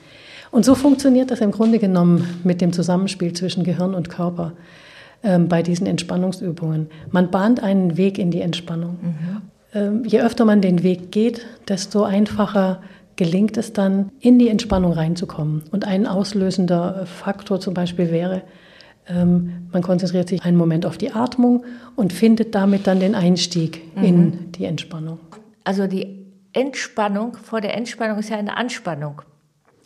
Und 0.51 0.65
so 0.65 0.75
funktioniert 0.75 1.31
das 1.31 1.41
im 1.41 1.51
Grunde 1.51 1.79
genommen 1.79 2.41
mit 2.45 2.61
dem 2.61 2.73
Zusammenspiel 2.73 3.33
zwischen 3.33 3.65
Gehirn 3.65 3.95
und 3.95 4.09
Körper 4.09 4.53
ähm, 5.23 5.49
bei 5.49 5.63
diesen 5.63 5.87
Entspannungsübungen. 5.87 6.89
Man 7.11 7.31
bahnt 7.31 7.63
einen 7.63 7.97
Weg 7.97 8.19
in 8.19 8.31
die 8.31 8.41
Entspannung. 8.41 8.99
Ähm, 9.75 10.05
je 10.05 10.21
öfter 10.21 10.45
man 10.45 10.61
den 10.61 10.85
Weg 10.85 11.11
geht, 11.11 11.45
desto 11.69 12.05
einfacher 12.05 12.81
gelingt 13.17 13.57
es 13.57 13.73
dann, 13.73 14.13
in 14.21 14.39
die 14.39 14.49
Entspannung 14.49 14.93
reinzukommen. 14.93 15.65
Und 15.71 15.87
ein 15.87 16.07
auslösender 16.07 17.07
Faktor 17.07 17.61
zum 17.61 17.75
Beispiel 17.75 18.11
wäre, 18.11 18.43
ähm, 19.09 19.69
man 19.73 19.83
konzentriert 19.83 20.29
sich 20.29 20.45
einen 20.45 20.57
Moment 20.57 20.85
auf 20.85 20.99
die 20.99 21.13
Atmung 21.13 21.65
und 21.95 22.13
findet 22.13 22.55
damit 22.55 22.87
dann 22.87 23.01
den 23.01 23.15
Einstieg 23.15 23.83
in 23.97 24.53
die 24.53 24.65
Entspannung. 24.65 25.19
Also 25.65 25.87
die 25.87 26.27
Entspannung 26.53 27.37
vor 27.37 27.61
der 27.61 27.77
Entspannung 27.77 28.19
ist 28.19 28.31
ja 28.31 28.37
eine 28.37 28.57
Anspannung. 28.57 29.23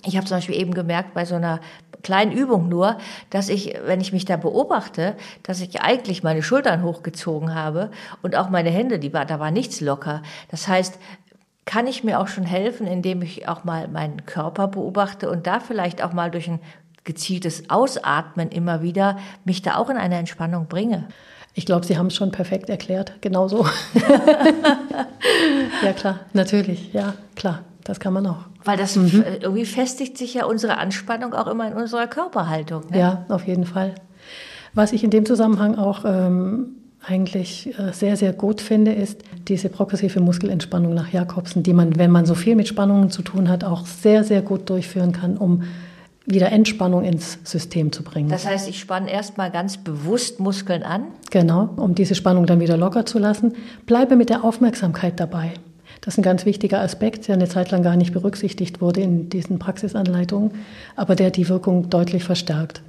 Ich 0.06 0.16
habe 0.16 0.26
zum 0.26 0.38
Beispiel 0.38 0.56
eben 0.56 0.72
gemerkt 0.72 1.12
bei 1.12 1.26
so 1.26 1.34
einer 1.34 1.60
kleinen 2.02 2.32
Übung 2.32 2.68
nur, 2.68 2.96
dass 3.28 3.50
ich, 3.50 3.74
wenn 3.84 4.00
ich 4.00 4.12
mich 4.12 4.24
da 4.24 4.36
beobachte, 4.36 5.16
dass 5.42 5.60
ich 5.60 5.82
eigentlich 5.82 6.22
meine 6.22 6.42
Schultern 6.42 6.82
hochgezogen 6.82 7.54
habe 7.54 7.90
und 8.22 8.36
auch 8.36 8.48
meine 8.48 8.70
Hände, 8.70 8.98
die 8.98 9.12
war, 9.12 9.26
da 9.26 9.38
war 9.38 9.50
nichts 9.50 9.80
locker. 9.82 10.22
Das 10.50 10.68
heißt, 10.68 10.98
kann 11.70 11.86
ich 11.86 12.02
mir 12.02 12.18
auch 12.18 12.26
schon 12.26 12.42
helfen, 12.42 12.84
indem 12.84 13.22
ich 13.22 13.46
auch 13.46 13.62
mal 13.62 13.86
meinen 13.86 14.26
Körper 14.26 14.66
beobachte 14.66 15.30
und 15.30 15.46
da 15.46 15.60
vielleicht 15.60 16.02
auch 16.02 16.12
mal 16.12 16.28
durch 16.28 16.48
ein 16.48 16.58
gezieltes 17.04 17.70
Ausatmen 17.70 18.48
immer 18.48 18.82
wieder 18.82 19.18
mich 19.44 19.62
da 19.62 19.76
auch 19.76 19.88
in 19.88 19.96
eine 19.96 20.16
Entspannung 20.16 20.66
bringe. 20.66 21.06
Ich 21.54 21.66
glaube, 21.66 21.86
Sie 21.86 21.96
haben 21.96 22.08
es 22.08 22.16
schon 22.16 22.32
perfekt 22.32 22.70
erklärt. 22.70 23.12
Genauso. 23.20 23.68
ja, 25.84 25.92
klar, 25.92 26.18
natürlich. 26.32 26.92
Ja, 26.92 27.14
klar. 27.36 27.60
Das 27.84 28.00
kann 28.00 28.14
man 28.14 28.26
auch. 28.26 28.46
Weil 28.64 28.76
das 28.76 28.96
mhm. 28.96 29.24
irgendwie 29.40 29.64
festigt 29.64 30.18
sich 30.18 30.34
ja 30.34 30.46
unsere 30.46 30.76
Anspannung 30.76 31.34
auch 31.34 31.46
immer 31.46 31.68
in 31.68 31.74
unserer 31.74 32.08
Körperhaltung. 32.08 32.90
Ne? 32.90 32.98
Ja, 32.98 33.26
auf 33.28 33.46
jeden 33.46 33.64
Fall. 33.64 33.94
Was 34.74 34.92
ich 34.92 35.04
in 35.04 35.10
dem 35.10 35.24
Zusammenhang 35.24 35.76
auch 35.78 36.04
ähm, 36.04 36.79
eigentlich 37.06 37.78
äh, 37.78 37.92
sehr, 37.92 38.16
sehr 38.16 38.32
gut 38.32 38.60
finde, 38.60 38.92
ist 38.92 39.22
diese 39.48 39.68
progressive 39.68 40.20
Muskelentspannung 40.20 40.94
nach 40.94 41.12
Jakobsen, 41.12 41.62
die 41.62 41.72
man, 41.72 41.96
wenn 41.96 42.10
man 42.10 42.26
so 42.26 42.34
viel 42.34 42.56
mit 42.56 42.68
Spannungen 42.68 43.10
zu 43.10 43.22
tun 43.22 43.48
hat, 43.48 43.64
auch 43.64 43.86
sehr, 43.86 44.24
sehr 44.24 44.42
gut 44.42 44.68
durchführen 44.68 45.12
kann, 45.12 45.36
um 45.36 45.62
wieder 46.26 46.52
Entspannung 46.52 47.04
ins 47.04 47.38
System 47.44 47.92
zu 47.92 48.02
bringen. 48.02 48.28
Das 48.28 48.46
heißt, 48.46 48.68
ich 48.68 48.78
spanne 48.78 49.10
erstmal 49.10 49.50
ganz 49.50 49.78
bewusst 49.78 50.38
Muskeln 50.38 50.82
an. 50.82 51.04
Genau, 51.30 51.70
um 51.76 51.94
diese 51.94 52.14
Spannung 52.14 52.46
dann 52.46 52.60
wieder 52.60 52.76
locker 52.76 53.06
zu 53.06 53.18
lassen. 53.18 53.54
Bleibe 53.86 54.16
mit 54.16 54.28
der 54.28 54.44
Aufmerksamkeit 54.44 55.18
dabei. 55.18 55.52
Das 56.02 56.14
ist 56.14 56.18
ein 56.18 56.22
ganz 56.22 56.46
wichtiger 56.46 56.80
Aspekt, 56.80 57.28
der 57.28 57.34
eine 57.34 57.48
Zeit 57.48 57.70
lang 57.70 57.82
gar 57.82 57.96
nicht 57.96 58.12
berücksichtigt 58.12 58.80
wurde 58.80 59.00
in 59.00 59.28
diesen 59.28 59.58
Praxisanleitungen, 59.58 60.52
aber 60.96 61.14
der 61.14 61.30
die 61.30 61.48
Wirkung 61.48 61.90
deutlich 61.90 62.24
verstärkt. 62.24 62.82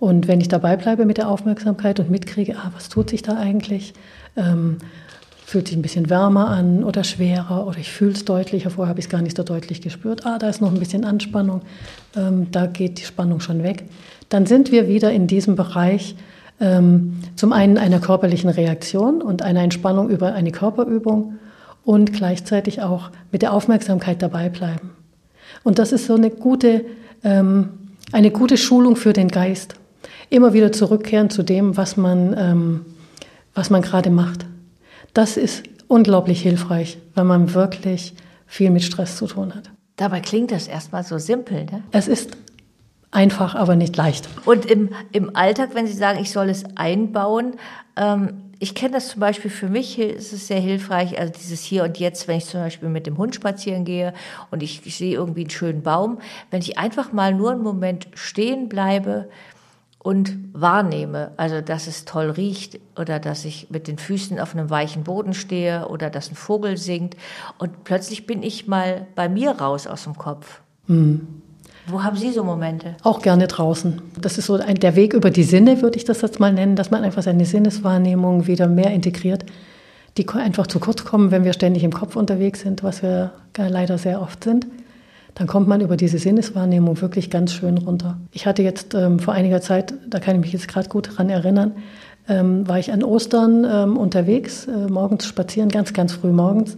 Und 0.00 0.28
wenn 0.28 0.40
ich 0.40 0.48
dabei 0.48 0.76
bleibe 0.76 1.04
mit 1.04 1.18
der 1.18 1.28
Aufmerksamkeit 1.28 1.98
und 1.98 2.10
mitkriege, 2.10 2.56
ah, 2.56 2.70
was 2.74 2.88
tut 2.88 3.10
sich 3.10 3.22
da 3.22 3.36
eigentlich, 3.36 3.94
ähm, 4.36 4.78
fühlt 5.44 5.68
sich 5.68 5.76
ein 5.76 5.82
bisschen 5.82 6.10
wärmer 6.10 6.48
an 6.48 6.84
oder 6.84 7.04
schwerer 7.04 7.66
oder 7.66 7.78
ich 7.78 7.90
fühle 7.90 8.12
es 8.12 8.24
deutlicher, 8.24 8.70
vorher 8.70 8.90
habe 8.90 9.00
ich 9.00 9.06
es 9.06 9.10
gar 9.10 9.22
nicht 9.22 9.36
so 9.36 9.42
deutlich 9.42 9.80
gespürt, 9.80 10.26
ah, 10.26 10.38
da 10.38 10.48
ist 10.48 10.60
noch 10.60 10.70
ein 10.70 10.78
bisschen 10.78 11.04
Anspannung, 11.04 11.62
ähm, 12.16 12.48
da 12.50 12.66
geht 12.66 12.98
die 12.98 13.04
Spannung 13.04 13.40
schon 13.40 13.62
weg, 13.62 13.84
dann 14.28 14.44
sind 14.44 14.70
wir 14.70 14.88
wieder 14.88 15.10
in 15.10 15.26
diesem 15.26 15.56
Bereich 15.56 16.16
ähm, 16.60 17.20
zum 17.34 17.52
einen 17.52 17.78
einer 17.78 17.98
körperlichen 17.98 18.50
Reaktion 18.50 19.22
und 19.22 19.42
einer 19.42 19.62
Entspannung 19.62 20.10
über 20.10 20.34
eine 20.34 20.52
Körperübung 20.52 21.38
und 21.84 22.12
gleichzeitig 22.12 22.82
auch 22.82 23.10
mit 23.32 23.40
der 23.40 23.54
Aufmerksamkeit 23.54 24.20
dabei 24.20 24.50
bleiben. 24.50 24.90
Und 25.64 25.78
das 25.78 25.92
ist 25.92 26.06
so 26.06 26.14
eine 26.14 26.28
gute, 26.28 26.84
ähm, 27.24 27.70
eine 28.12 28.30
gute 28.30 28.58
Schulung 28.58 28.96
für 28.96 29.14
den 29.14 29.28
Geist. 29.28 29.76
Immer 30.30 30.52
wieder 30.52 30.72
zurückkehren 30.72 31.30
zu 31.30 31.42
dem, 31.42 31.76
was 31.76 31.96
man, 31.96 32.34
ähm, 32.36 32.86
was 33.54 33.70
man 33.70 33.82
gerade 33.82 34.10
macht. 34.10 34.46
Das 35.14 35.36
ist 35.36 35.64
unglaublich 35.88 36.42
hilfreich, 36.42 36.98
wenn 37.14 37.26
man 37.26 37.54
wirklich 37.54 38.14
viel 38.46 38.70
mit 38.70 38.82
Stress 38.82 39.16
zu 39.16 39.26
tun 39.26 39.54
hat. 39.54 39.70
Dabei 39.96 40.20
klingt 40.20 40.52
das 40.52 40.68
erstmal 40.68 41.02
so 41.02 41.18
simpel. 41.18 41.64
Ne? 41.64 41.82
Es 41.90 42.08
ist 42.08 42.36
einfach, 43.10 43.54
aber 43.54 43.74
nicht 43.74 43.96
leicht. 43.96 44.28
Und 44.44 44.66
im, 44.66 44.90
im 45.12 45.34
Alltag, 45.34 45.70
wenn 45.74 45.86
Sie 45.86 45.94
sagen, 45.94 46.18
ich 46.20 46.30
soll 46.30 46.48
es 46.50 46.64
einbauen, 46.76 47.54
ähm, 47.96 48.44
ich 48.60 48.74
kenne 48.74 48.92
das 48.92 49.08
zum 49.08 49.20
Beispiel 49.20 49.50
für 49.50 49.68
mich, 49.68 49.98
ist 49.98 50.32
es 50.32 50.48
sehr 50.48 50.60
hilfreich, 50.60 51.18
also 51.18 51.32
dieses 51.32 51.62
Hier 51.62 51.84
und 51.84 51.98
Jetzt, 51.98 52.26
wenn 52.26 52.38
ich 52.38 52.46
zum 52.46 52.60
Beispiel 52.60 52.88
mit 52.88 53.06
dem 53.06 53.16
Hund 53.16 53.34
spazieren 53.34 53.84
gehe 53.84 54.12
und 54.50 54.62
ich, 54.62 54.84
ich 54.84 54.96
sehe 54.96 55.14
irgendwie 55.14 55.42
einen 55.42 55.50
schönen 55.50 55.82
Baum, 55.82 56.18
wenn 56.50 56.60
ich 56.60 56.76
einfach 56.76 57.12
mal 57.12 57.32
nur 57.32 57.52
einen 57.52 57.62
Moment 57.62 58.08
stehen 58.14 58.68
bleibe 58.68 59.28
und 59.98 60.38
wahrnehme, 60.52 61.32
also 61.36 61.60
dass 61.60 61.86
es 61.86 62.04
toll 62.04 62.30
riecht 62.30 62.78
oder 62.98 63.18
dass 63.18 63.44
ich 63.44 63.68
mit 63.70 63.88
den 63.88 63.98
Füßen 63.98 64.38
auf 64.38 64.54
einem 64.54 64.70
weichen 64.70 65.04
Boden 65.04 65.34
stehe 65.34 65.88
oder 65.88 66.08
dass 66.08 66.30
ein 66.30 66.36
Vogel 66.36 66.76
singt 66.76 67.16
und 67.58 67.84
plötzlich 67.84 68.26
bin 68.26 68.42
ich 68.42 68.68
mal 68.68 69.06
bei 69.14 69.28
mir 69.28 69.52
raus 69.52 69.86
aus 69.86 70.04
dem 70.04 70.16
Kopf. 70.16 70.60
Mhm. 70.86 71.42
Wo 71.88 72.02
haben 72.02 72.16
Sie 72.16 72.32
so 72.32 72.44
Momente? 72.44 72.96
Auch 73.02 73.22
gerne 73.22 73.46
draußen. 73.46 74.02
Das 74.20 74.36
ist 74.36 74.46
so 74.46 74.54
ein, 74.54 74.74
der 74.76 74.94
Weg 74.94 75.14
über 75.14 75.30
die 75.30 75.42
Sinne, 75.42 75.80
würde 75.80 75.96
ich 75.96 76.04
das 76.04 76.20
jetzt 76.20 76.38
mal 76.38 76.52
nennen, 76.52 76.76
dass 76.76 76.90
man 76.90 77.02
einfach 77.02 77.22
seine 77.22 77.46
Sinneswahrnehmung 77.46 78.46
wieder 78.46 78.68
mehr 78.68 78.90
integriert, 78.90 79.46
die 80.18 80.28
einfach 80.28 80.66
zu 80.66 80.80
kurz 80.80 81.04
kommen, 81.04 81.30
wenn 81.30 81.44
wir 81.44 81.54
ständig 81.54 81.84
im 81.84 81.92
Kopf 81.92 82.14
unterwegs 82.14 82.60
sind, 82.60 82.82
was 82.82 83.02
wir 83.02 83.32
leider 83.56 83.96
sehr 83.96 84.20
oft 84.20 84.44
sind. 84.44 84.66
Dann 85.38 85.46
kommt 85.46 85.68
man 85.68 85.80
über 85.80 85.96
diese 85.96 86.18
Sinneswahrnehmung 86.18 87.00
wirklich 87.00 87.30
ganz 87.30 87.52
schön 87.52 87.78
runter. 87.78 88.18
Ich 88.32 88.46
hatte 88.46 88.62
jetzt 88.62 88.94
ähm, 88.94 89.20
vor 89.20 89.34
einiger 89.34 89.60
Zeit, 89.60 89.94
da 90.08 90.18
kann 90.18 90.34
ich 90.34 90.40
mich 90.40 90.52
jetzt 90.52 90.66
gerade 90.66 90.88
gut 90.88 91.16
dran 91.16 91.30
erinnern, 91.30 91.72
ähm, 92.28 92.66
war 92.66 92.80
ich 92.80 92.92
an 92.92 93.04
Ostern 93.04 93.64
ähm, 93.64 93.96
unterwegs, 93.96 94.66
äh, 94.66 94.88
morgens 94.88 95.26
spazieren, 95.26 95.68
ganz, 95.68 95.92
ganz 95.92 96.12
früh 96.12 96.32
morgens. 96.32 96.76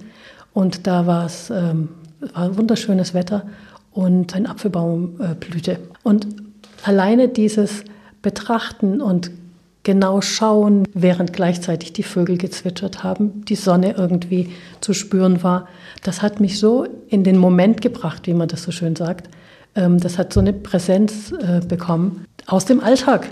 Und 0.52 0.86
da 0.86 1.06
war 1.06 1.24
es 1.24 1.48
ähm, 1.48 1.88
war 2.34 2.56
wunderschönes 2.56 3.14
Wetter 3.14 3.44
und 3.92 4.34
ein 4.36 4.46
Apfelbaum 4.46 5.18
äh, 5.20 5.34
blühte. 5.34 5.78
Und 6.02 6.26
alleine 6.84 7.28
dieses 7.28 7.84
Betrachten 8.20 9.00
und 9.00 9.30
genau 9.90 10.20
schauen, 10.20 10.87
während 10.94 11.33
gleichzeitig 11.33 11.92
die 11.92 12.05
Vögel 12.05 12.38
gezwitschert 12.38 13.03
haben, 13.03 13.44
die 13.46 13.57
Sonne 13.57 13.96
irgendwie 13.98 14.50
zu 14.81 14.94
spüren 14.94 15.42
war, 15.42 15.66
das 16.05 16.22
hat 16.22 16.38
mich 16.38 16.61
so 16.61 16.87
in 17.09 17.24
den 17.24 17.37
Moment 17.37 17.81
gebracht, 17.81 18.29
wie 18.29 18.35
man 18.35 18.46
das 18.46 18.62
so 18.62 18.70
schön 18.70 18.94
sagt. 18.94 19.29
Ähm, 19.74 19.98
das 19.98 20.16
hat 20.16 20.33
so 20.33 20.38
eine 20.38 20.53
Präsenz 20.53 21.33
äh, 21.33 21.61
bekommen 21.66 22.24
aus 22.46 22.66
dem 22.66 22.79
Alltag. 22.79 23.31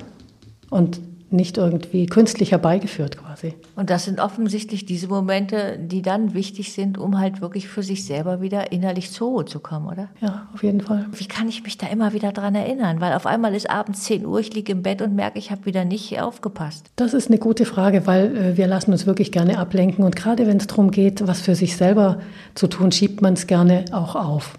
Und 0.69 1.01
nicht 1.31 1.59
irgendwie 1.59 2.07
künstlich 2.07 2.53
herbeigeführt 2.53 3.19
quasi. 3.19 3.55
Und 3.77 3.91
das 3.91 4.05
sind 4.05 4.19
offensichtlich 4.19 4.87
diese 4.87 5.09
Momente, 5.09 5.79
die 5.79 6.01
dann 6.01 6.33
wichtig 6.33 6.73
sind, 6.73 6.97
um 6.97 7.19
halt 7.19 7.41
wirklich 7.41 7.69
für 7.69 7.83
sich 7.83 8.05
selber 8.07 8.41
wieder 8.41 8.73
innerlich 8.73 9.13
zur 9.13 9.29
Ruhe 9.29 9.45
zu 9.45 9.61
kommen, 9.61 9.87
oder? 9.87 10.09
Ja, 10.21 10.49
auf 10.55 10.63
jeden 10.63 10.81
Fall. 10.81 11.07
Wie 11.13 11.27
kann 11.27 11.49
ich 11.49 11.63
mich 11.63 11.77
da 11.77 11.87
immer 11.89 12.15
wieder 12.15 12.33
dran 12.33 12.55
erinnern? 12.55 13.01
Weil 13.01 13.13
auf 13.13 13.27
einmal 13.27 13.55
ist 13.55 13.69
abends 13.69 14.05
10 14.05 14.25
Uhr, 14.25 14.41
ich 14.41 14.55
liege 14.55 14.73
im 14.73 14.83
Bett 14.83 15.03
und 15.03 15.15
merke, 15.15 15.39
ich 15.39 15.51
habe 15.51 15.67
wieder 15.67 15.85
nicht 15.85 16.19
aufgepasst. 16.21 16.87
Das 16.97 17.13
ist 17.13 17.29
eine 17.29 17.39
gute 17.39 17.67
Frage, 17.67 18.07
weil 18.07 18.37
äh, 18.37 18.57
wir 18.57 18.67
lassen 18.67 18.93
uns 18.93 19.07
wirklich 19.07 19.31
gerne 19.31 19.59
ablenken. 19.59 20.05
Und 20.05 20.17
gerade 20.17 20.47
wenn 20.47 20.57
es 20.57 20.67
darum 20.67 20.91
geht, 20.91 21.27
was 21.27 21.43
für 21.43 21.55
sich 21.55 21.77
selber 21.77 22.21
zu 22.55 22.69
tun, 22.69 22.91
schiebt 22.91 23.21
man 23.21 23.35
es 23.35 23.47
gerne 23.47 23.85
auch 23.93 24.17
auf. 24.17 24.59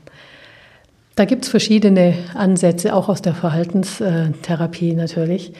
Da 1.15 1.25
gibt 1.25 1.43
es 1.43 1.49
verschiedene 1.49 2.13
Ansätze, 2.34 2.95
auch 2.95 3.10
aus 3.10 3.21
der 3.21 3.34
Verhaltenstherapie 3.34 4.93
natürlich. 4.93 5.51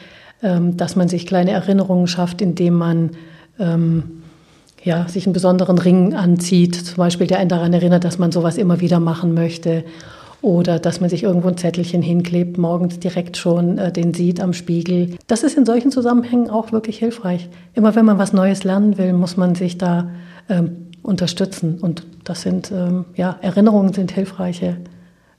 Ähm, 0.42 0.78
dass 0.78 0.96
man 0.96 1.10
sich 1.10 1.26
kleine 1.26 1.52
Erinnerungen 1.52 2.08
schafft, 2.08 2.42
indem 2.42 2.76
man 2.76 3.12
ähm, 3.60 4.22
ja, 4.82 5.06
sich 5.10 5.26
einen 5.26 5.34
besonderen 5.34 5.78
Ring 5.78 6.14
anzieht, 6.14 6.76
zum 6.76 6.96
Beispiel 6.96 7.28
der 7.28 7.40
einen 7.40 7.50
daran 7.50 7.74
erinnert, 7.74 8.06
dass 8.06 8.20
man 8.20 8.32
sowas 8.32 8.58
immer 8.58 8.80
wieder 8.80 9.02
machen 9.02 9.34
möchte. 9.34 9.84
Oder 10.42 10.80
dass 10.80 11.02
man 11.02 11.10
sich 11.10 11.24
irgendwo 11.24 11.50
ein 11.50 11.58
Zettelchen 11.58 12.02
hinklebt, 12.02 12.58
morgens 12.58 13.00
direkt 13.00 13.36
schon 13.36 13.78
äh, 13.78 13.92
den 13.92 14.14
sieht 14.14 14.40
am 14.40 14.54
Spiegel. 14.54 15.18
Das 15.28 15.44
ist 15.44 15.58
in 15.58 15.66
solchen 15.66 15.92
Zusammenhängen 15.92 16.50
auch 16.50 16.72
wirklich 16.72 16.98
hilfreich. 17.00 17.50
Immer 17.74 17.94
wenn 17.96 18.06
man 18.06 18.18
was 18.18 18.32
Neues 18.32 18.64
lernen 18.64 18.98
will, 18.98 19.12
muss 19.12 19.36
man 19.36 19.56
sich 19.56 19.78
da 19.78 20.10
ähm, 20.48 20.88
unterstützen. 21.04 21.80
Und 21.82 22.08
das 22.24 22.44
sind, 22.44 22.72
ähm, 22.72 23.04
ja, 23.16 23.36
Erinnerungen 23.42 23.92
sind 23.92 24.14
hilfreiche 24.14 24.78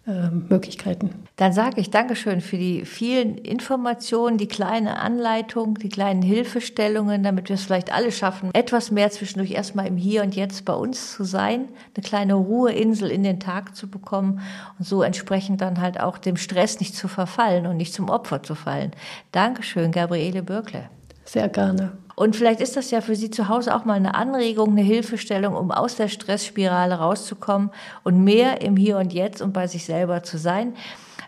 Möglichkeiten. 0.06 1.10
Dann 1.36 1.52
sage 1.52 1.80
ich 1.80 1.90
Dankeschön 1.90 2.40
für 2.40 2.56
die 2.56 2.84
vielen 2.84 3.36
Informationen, 3.36 4.38
die 4.38 4.48
kleine 4.48 4.98
Anleitung, 4.98 5.74
die 5.74 5.88
kleinen 5.88 6.22
Hilfestellungen, 6.22 7.22
damit 7.22 7.48
wir 7.48 7.54
es 7.54 7.64
vielleicht 7.64 7.92
alle 7.92 8.10
schaffen, 8.10 8.50
etwas 8.54 8.90
mehr 8.90 9.10
zwischendurch 9.10 9.52
erstmal 9.52 9.86
im 9.86 9.96
Hier 9.96 10.22
und 10.22 10.34
Jetzt 10.34 10.64
bei 10.64 10.72
uns 10.72 11.12
zu 11.12 11.24
sein, 11.24 11.68
eine 11.94 12.02
kleine 12.02 12.34
Ruheinsel 12.34 13.10
in 13.10 13.22
den 13.22 13.40
Tag 13.40 13.76
zu 13.76 13.88
bekommen 13.88 14.40
und 14.78 14.86
so 14.86 15.02
entsprechend 15.02 15.60
dann 15.60 15.80
halt 15.80 16.00
auch 16.00 16.18
dem 16.18 16.36
Stress 16.36 16.80
nicht 16.80 16.96
zu 16.96 17.06
verfallen 17.06 17.66
und 17.66 17.76
nicht 17.76 17.94
zum 17.94 18.08
Opfer 18.08 18.42
zu 18.42 18.54
fallen. 18.54 18.92
Dankeschön, 19.32 19.92
Gabriele 19.92 20.42
Bürkle. 20.42 20.88
Sehr 21.24 21.48
gerne. 21.48 21.92
Und 22.20 22.36
vielleicht 22.36 22.60
ist 22.60 22.76
das 22.76 22.90
ja 22.90 23.00
für 23.00 23.16
Sie 23.16 23.30
zu 23.30 23.48
Hause 23.48 23.74
auch 23.74 23.86
mal 23.86 23.94
eine 23.94 24.14
Anregung, 24.14 24.72
eine 24.72 24.82
Hilfestellung, 24.82 25.56
um 25.56 25.70
aus 25.70 25.96
der 25.96 26.08
Stressspirale 26.08 26.96
rauszukommen 26.96 27.70
und 28.04 28.22
mehr 28.22 28.60
im 28.60 28.76
Hier 28.76 28.98
und 28.98 29.14
Jetzt 29.14 29.40
und 29.40 29.54
bei 29.54 29.66
sich 29.66 29.86
selber 29.86 30.22
zu 30.22 30.36
sein. 30.36 30.74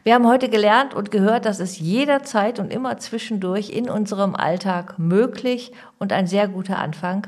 Wir 0.04 0.12
haben 0.12 0.26
heute 0.26 0.50
gelernt 0.50 0.92
und 0.92 1.10
gehört, 1.10 1.46
dass 1.46 1.60
es 1.60 1.78
jederzeit 1.78 2.58
und 2.58 2.70
immer 2.70 2.98
zwischendurch 2.98 3.70
in 3.70 3.88
unserem 3.88 4.36
Alltag 4.36 4.98
möglich 4.98 5.72
und 5.98 6.12
ein 6.12 6.26
sehr 6.26 6.46
guter 6.46 6.76
Anfang. 6.76 7.26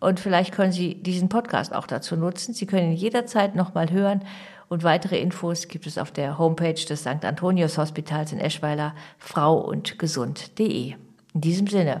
Und 0.00 0.18
vielleicht 0.18 0.54
können 0.54 0.72
Sie 0.72 0.94
diesen 0.94 1.28
Podcast 1.28 1.74
auch 1.74 1.86
dazu 1.86 2.16
nutzen. 2.16 2.54
Sie 2.54 2.64
können 2.64 2.92
ihn 2.92 2.96
jederzeit 2.96 3.54
nochmal 3.54 3.90
hören. 3.90 4.22
Und 4.70 4.82
weitere 4.82 5.20
Infos 5.20 5.68
gibt 5.68 5.86
es 5.86 5.98
auf 5.98 6.10
der 6.10 6.38
Homepage 6.38 6.72
des 6.72 7.00
St. 7.00 7.22
Antonius 7.22 7.76
Hospitals 7.76 8.32
in 8.32 8.38
Eschweiler, 8.38 8.94
frau 9.18 9.58
und 9.58 9.98
gesund.de. 9.98 10.94
In 11.34 11.40
diesem 11.42 11.66
Sinne, 11.66 12.00